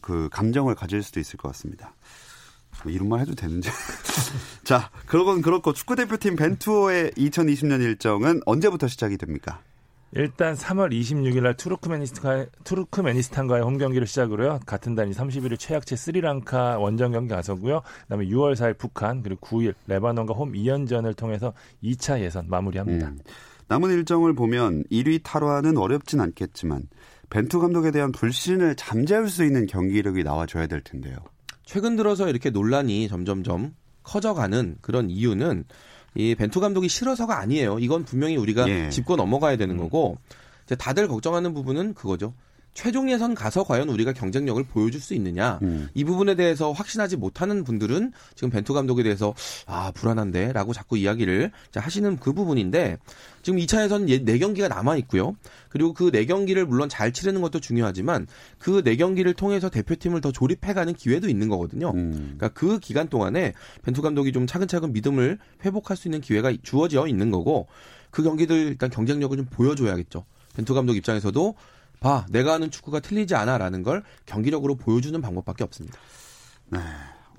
그 0.01 0.29
감정을 0.31 0.75
가질 0.75 1.01
수도 1.01 1.19
있을 1.19 1.37
것 1.37 1.47
같습니다. 1.49 1.95
뭐 2.83 2.91
이런 2.91 3.09
말 3.09 3.21
해도 3.21 3.33
되는지. 3.33 3.69
자, 4.63 4.91
그러건 5.07 5.41
그렇고 5.41 5.73
축구 5.73 5.95
대표팀 5.95 6.35
벤투어의 6.35 7.11
2020년 7.11 7.81
일정은 7.81 8.41
언제부터 8.45 8.87
시작이 8.87 9.17
됩니까? 9.17 9.61
일단 10.15 10.55
3월 10.55 10.93
26일 10.93 11.43
날 11.43 11.57
투르크메니스탄, 11.57 12.47
투르크메니스탄과의 12.63 13.63
홈 13.63 13.77
경기를 13.77 14.07
시작으로요. 14.07 14.61
같은 14.65 14.95
달 14.95 15.09
31일 15.09 15.59
최약체 15.59 15.97
스리랑카 15.97 16.79
원정 16.79 17.11
경기 17.11 17.33
가서고요. 17.33 17.81
그다음에 18.03 18.25
6월 18.27 18.55
4일 18.55 18.77
북한 18.77 19.21
그리고 19.21 19.45
9일 19.45 19.73
레바논과 19.87 20.33
홈 20.33 20.53
2연전을 20.53 21.17
통해서 21.17 21.53
2차 21.83 22.21
예선 22.21 22.45
마무리합니다. 22.47 23.09
음. 23.09 23.19
남은 23.67 23.91
일정을 23.91 24.33
보면 24.35 24.85
1위 24.89 25.19
탈환은 25.21 25.77
어렵진 25.77 26.21
않겠지만 26.21 26.83
벤투 27.29 27.59
감독에 27.59 27.91
대한 27.91 28.13
불신을 28.13 28.75
잠재울 28.75 29.29
수 29.29 29.43
있는 29.43 29.65
경기력이 29.65 30.23
나와줘야 30.23 30.67
될 30.67 30.79
텐데요. 30.81 31.17
최근 31.65 31.97
들어서 31.97 32.29
이렇게 32.29 32.51
논란이 32.51 33.09
점점점 33.09 33.73
커져가는 34.03 34.77
그런 34.79 35.09
이유는 35.09 35.65
이 36.15 36.33
벤투 36.35 36.59
감독이 36.59 36.87
싫어서가 36.87 37.39
아니에요. 37.39 37.79
이건 37.79 38.05
분명히 38.05 38.37
우리가 38.37 38.67
예. 38.69 38.89
짚고 38.89 39.15
넘어가야 39.15 39.57
되는 39.57 39.77
거고 39.77 40.17
이제 40.65 40.75
다들 40.75 41.07
걱정하는 41.07 41.53
부분은 41.53 41.93
그거죠. 41.93 42.33
최종 42.75 43.09
예선 43.09 43.33
가서 43.33 43.63
과연 43.63 43.87
우리가 43.89 44.11
경쟁력을 44.11 44.61
보여줄 44.65 44.99
수 44.99 45.13
있느냐 45.15 45.59
음. 45.63 45.87
이 45.93 46.03
부분에 46.03 46.35
대해서 46.35 46.73
확신하지 46.73 47.15
못하는 47.15 47.63
분들은 47.63 48.11
지금 48.35 48.49
벤투 48.49 48.73
감독에 48.73 49.01
대해서 49.01 49.33
아 49.65 49.91
불안한데라고 49.95 50.73
자꾸 50.73 50.97
이야기를 50.97 51.51
하시는 51.73 52.17
그 52.17 52.33
부분인데 52.33 52.97
지금 53.41 53.59
2차 53.59 53.85
예선 53.85 54.05
4경기가 54.07 54.67
남아 54.67 54.97
있고요. 54.97 55.37
그리고 55.69 55.93
그 55.93 56.11
4경기를 56.11 56.65
물론 56.65 56.89
잘 56.89 57.13
치르는 57.13 57.41
것도 57.41 57.61
중요하지만 57.61 58.27
그 58.59 58.83
4경기를 58.83 59.37
통해서 59.37 59.69
대표팀을 59.69 60.19
더 60.19 60.33
조립해가는 60.33 60.95
기회도 60.95 61.29
있는 61.29 61.47
거거든요. 61.47 61.91
음. 61.95 62.35
그러니까 62.37 62.49
그 62.49 62.79
기간 62.79 63.07
동안에 63.07 63.53
벤투 63.83 64.01
감독이 64.01 64.33
좀 64.33 64.47
차근차근 64.47 64.91
믿음을 64.91 65.39
회복할 65.63 65.95
수 65.95 66.09
있는 66.09 66.19
기회가 66.19 66.53
주어져 66.61 67.07
있는 67.07 67.31
거고 67.31 67.67
그 68.11 68.21
경기들 68.21 68.55
일단 68.57 68.89
경쟁력을 68.89 69.35
좀 69.37 69.45
보여줘야겠죠. 69.45 70.25
벤투 70.55 70.73
감독 70.73 70.95
입장에서도 70.95 71.55
봐, 71.99 72.25
내가 72.29 72.53
하는 72.53 72.71
축구가 72.71 72.99
틀리지 72.99 73.35
않아라는 73.35 73.83
걸 73.83 74.03
경기력으로 74.25 74.75
보여주는 74.75 75.19
방법밖에 75.21 75.63
없습니다. 75.63 75.97
네. 76.69 76.79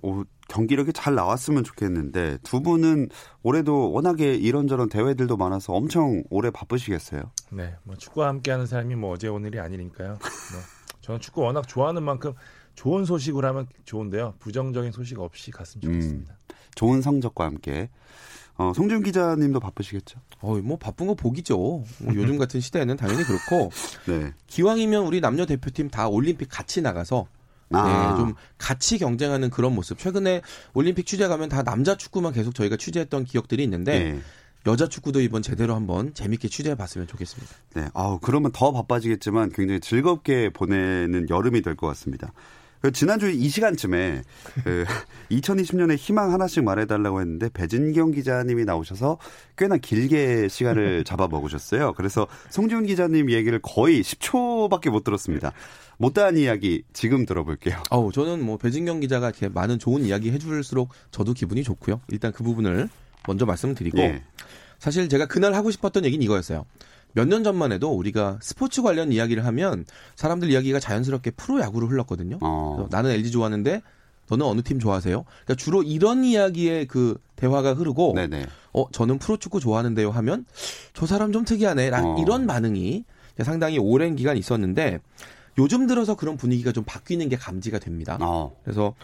오, 0.03 0.25
경기력이 0.49 0.93
잘 0.93 1.15
나왔으면 1.15 1.65
좋겠는데 1.65 2.39
두 2.43 2.61
분은 2.61 3.09
올해도 3.43 3.93
워낙에 3.93 4.35
이런저런 4.35 4.89
대회들도 4.89 5.37
많아서 5.37 5.73
엄청 5.73 6.23
오래 6.31 6.51
바쁘시겠어요? 6.51 7.23
네, 7.51 7.75
뭐 7.83 7.97
축구와 7.97 8.29
함께하는 8.29 8.67
삶이 8.67 8.95
뭐 8.95 9.13
어제 9.13 9.29
오늘이 9.29 9.59
아니니까요. 9.59 10.09
뭐 10.11 10.61
저는 11.01 11.21
축구 11.21 11.41
워낙 11.43 11.67
좋아하는 11.67 12.03
만큼 12.03 12.35
좋은 12.75 13.05
소식으로 13.05 13.49
하면 13.49 13.67
좋은데요. 13.85 14.35
부정적인 14.39 14.93
소식 14.93 15.19
없이 15.19 15.51
갔으면 15.51 15.83
좋겠습니다. 15.83 16.35
음, 16.35 16.55
좋은 16.75 17.01
성적과 17.01 17.47
함께 17.47 17.89
어, 18.59 18.73
송준 18.75 19.03
기자님도 19.03 19.61
바쁘시겠죠? 19.61 20.19
어, 20.41 20.57
뭐 20.63 20.79
바쁜 20.79 21.07
거 21.07 21.15
복이죠. 21.15 21.57
뭐 21.57 21.85
요즘 22.15 22.39
같은 22.39 22.61
시대에는 22.61 22.97
당연히 22.97 23.23
그렇고 23.25 23.71
네. 24.07 24.33
기왕이면 24.47 25.05
우리 25.07 25.21
남녀 25.21 25.45
대표팀 25.47 25.91
다 25.91 26.09
올림픽 26.09 26.49
같이 26.51 26.81
나가서 26.81 27.27
아. 27.73 28.13
네, 28.15 28.17
좀 28.23 28.35
같이 28.59 28.99
경쟁하는 28.99 29.51
그런 29.51 29.75
모습. 29.75 29.99
최근에 29.99 30.41
올림픽 30.73 31.05
취재 31.07 31.27
가면 31.29 31.49
다 31.49 31.63
남자 31.63 31.97
축구만 31.97 32.33
계속 32.33 32.55
저희가 32.55 32.77
취재했던 32.77 33.25
기억들이 33.25 33.63
있는데 33.65 34.13
네. 34.13 34.21
여자 34.67 34.89
축구도 34.89 35.21
이번 35.21 35.43
제대로 35.43 35.75
한번 35.75 36.15
재밌게 36.15 36.49
취재해 36.49 36.75
봤으면 36.75 37.07
좋겠습니다. 37.07 37.55
네. 37.75 37.89
아우, 37.95 38.19
그러면 38.21 38.51
더 38.53 38.73
바빠지겠지만 38.73 39.51
굉장히 39.53 39.81
즐겁게 39.81 40.51
보내는 40.51 41.29
여름이 41.29 41.63
될 41.63 41.77
것 41.77 41.87
같습니다. 41.89 42.33
그 42.81 42.93
지난주 42.93 43.29
이 43.29 43.49
시간쯤에 43.49 44.23
그 44.65 44.85
2020년에 45.31 45.97
희망 45.97 46.33
하나씩 46.33 46.65
말해달라고 46.65 47.21
했는데 47.21 47.49
배진경 47.53 48.13
기자님이 48.13 48.65
나오셔서 48.65 49.19
꽤나 49.57 49.77
길게 49.77 50.49
시간을 50.49 51.05
잡아 51.05 51.29
먹으셨어요. 51.29 51.95
그래서 51.95 52.27
송지훈 52.51 52.87
기자님 52.87 53.31
얘기를 53.31 53.59
거의 53.63 54.03
10초밖에 54.03 54.91
못 54.91 55.05
들었습니다. 55.05 55.53
못다한 55.99 56.37
이야기 56.37 56.83
지금 56.93 57.25
들어볼게요. 57.25 57.83
어우, 57.91 58.13
저는 58.13 58.45
뭐 58.45 58.59
배진경 58.59 59.01
기자가 59.01 59.31
이렇게 59.31 59.49
많은 59.49 59.79
좋은 59.79 60.05
이야기 60.05 60.31
해줄수록 60.31 60.91
저도 61.11 61.33
기분이 61.33 61.63
좋고요. 61.63 62.01
일단 62.09 62.33
그 62.33 62.45
부분을 62.45 62.89
먼저 63.27 63.47
말씀을 63.47 63.75
드리고 63.75 63.99
예. 63.99 64.23
사실 64.79 65.09
제가 65.09 65.27
그날 65.27 65.55
하고 65.55 65.71
싶었던 65.71 66.05
얘기는 66.05 66.23
이거였어요. 66.23 66.67
몇 67.17 67.27
년 67.27 67.43
전만 67.43 67.73
해도 67.73 67.91
우리가 67.93 68.39
스포츠 68.43 68.83
관련 68.83 69.11
이야기를 69.11 69.45
하면 69.47 69.87
사람들 70.17 70.51
이야기가 70.51 70.79
자연스럽게 70.81 71.31
프로 71.33 71.61
야구로 71.61 71.89
흘렀거든요. 71.89 72.39
어. 72.43 72.87
나는 72.91 73.11
LG 73.11 73.31
좋아하는데 73.31 73.81
너는 74.29 74.45
어느 74.45 74.61
팀 74.61 74.79
좋아하세요? 74.79 75.25
그러니까 75.25 75.55
주로 75.55 75.83
이런 75.83 76.25
이야기의 76.25 76.87
그 76.87 77.17
대화가 77.37 77.73
흐르고 77.75 78.13
네네. 78.15 78.47
어 78.75 78.85
저는 78.93 79.19
프로축구 79.19 79.61
좋아하는데요 79.61 80.11
하면 80.11 80.45
저 80.93 81.07
사람 81.07 81.33
좀 81.33 81.45
특이하네 81.45 81.89
라 81.91 82.03
어. 82.05 82.17
이런 82.21 82.47
반응이 82.47 83.05
상당히 83.43 83.79
오랜 83.79 84.15
기간 84.15 84.37
있었는데 84.37 84.99
요즘 85.59 85.87
들어서 85.87 86.17
그런 86.17 86.37
분위기가 86.37 86.71
좀 86.73 86.85
바뀌는 86.85 87.31
게 87.31 87.37
감지가 87.37 87.79
됩니다. 87.79 88.19
어. 88.21 88.55
그래서 88.63 88.95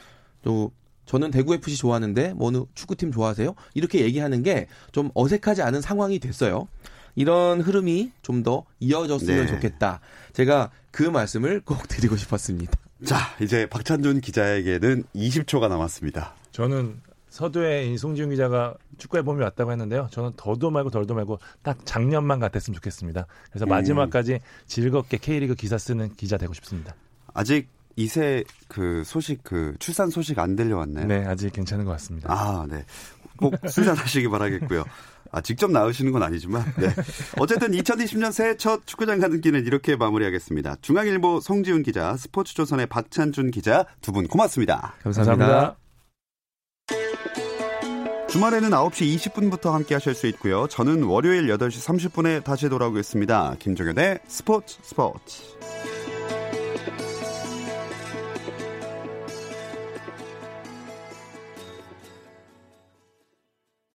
또 0.42 0.70
저는 1.06 1.30
대구 1.30 1.54
FC 1.54 1.76
좋아하는데 1.78 2.34
뭐 2.34 2.48
어느 2.48 2.64
축구팀 2.74 3.10
좋아하세요? 3.10 3.54
이렇게 3.74 4.00
얘기하는 4.02 4.42
게 4.42 4.66
좀 4.92 5.10
어색하지 5.14 5.62
않은 5.62 5.80
상황이 5.80 6.18
됐어요. 6.18 6.68
이런 7.14 7.60
흐름이 7.60 8.12
좀 8.22 8.42
더 8.42 8.64
이어졌으면 8.80 9.46
네. 9.46 9.52
좋겠다. 9.52 10.00
제가 10.32 10.70
그 10.90 11.02
말씀을 11.04 11.60
꼭 11.64 11.86
드리고 11.86 12.16
싶었습니다. 12.16 12.72
자, 13.04 13.18
이제 13.40 13.66
박찬준 13.66 14.20
기자에게는 14.20 15.04
20초가 15.14 15.68
남았습니다. 15.68 16.34
저는 16.50 17.00
서두에 17.28 17.86
이 17.86 17.96
송지훈 17.98 18.30
기자가 18.30 18.74
축구의 18.98 19.22
봄이 19.22 19.42
왔다고 19.42 19.70
했는데요. 19.70 20.08
저는 20.10 20.32
더도 20.36 20.70
말고 20.70 20.90
덜도 20.90 21.14
말고 21.14 21.38
딱 21.62 21.78
작년만 21.84 22.40
같았으면 22.40 22.74
좋겠습니다. 22.74 23.26
그래서 23.50 23.64
음. 23.64 23.68
마지막까지 23.68 24.40
즐겁게 24.66 25.16
K리그 25.18 25.54
기사 25.54 25.78
쓰는 25.78 26.12
기자 26.14 26.36
되고 26.36 26.52
싶습니다. 26.54 26.94
아직 27.32 27.68
이세 27.96 28.44
그 28.68 29.02
소식 29.04 29.42
그 29.44 29.74
출산 29.78 30.10
소식 30.10 30.38
안 30.38 30.56
들려왔나요? 30.56 31.06
네, 31.06 31.24
아직 31.26 31.52
괜찮은 31.52 31.84
것 31.84 31.92
같습니다. 31.92 32.30
아, 32.32 32.66
네. 32.68 32.84
꼭 33.36 33.54
출산하시기 33.70 34.28
바라겠고요. 34.28 34.84
아, 35.32 35.40
직접 35.40 35.70
나으시는 35.70 36.12
건 36.12 36.22
아니지만, 36.22 36.62
네. 36.76 36.88
어쨌든 37.38 37.72
2020년 37.72 38.30
새해 38.32 38.56
첫 38.56 38.86
축구장 38.86 39.18
가는 39.18 39.40
길은 39.40 39.66
이렇게 39.66 39.96
마무리하겠습니다. 39.96 40.76
중앙일보 40.82 41.40
송지훈 41.40 41.82
기자, 41.82 42.16
스포츠조선의 42.16 42.86
박찬준 42.86 43.50
기자 43.50 43.84
두 44.00 44.12
분 44.12 44.28
고맙습니다. 44.28 44.94
감사합니다. 45.02 45.76
주말에는 48.28 48.70
9시 48.70 49.16
20분부터 49.16 49.72
함께 49.72 49.94
하실 49.94 50.14
수 50.14 50.26
있고요. 50.28 50.66
저는 50.68 51.02
월요일 51.02 51.48
8시 51.48 52.10
30분에 52.10 52.42
다시 52.44 52.68
돌아오겠습니다. 52.68 53.56
김종현의 53.58 54.20
스포츠 54.26 54.78
스포츠. 54.82 55.42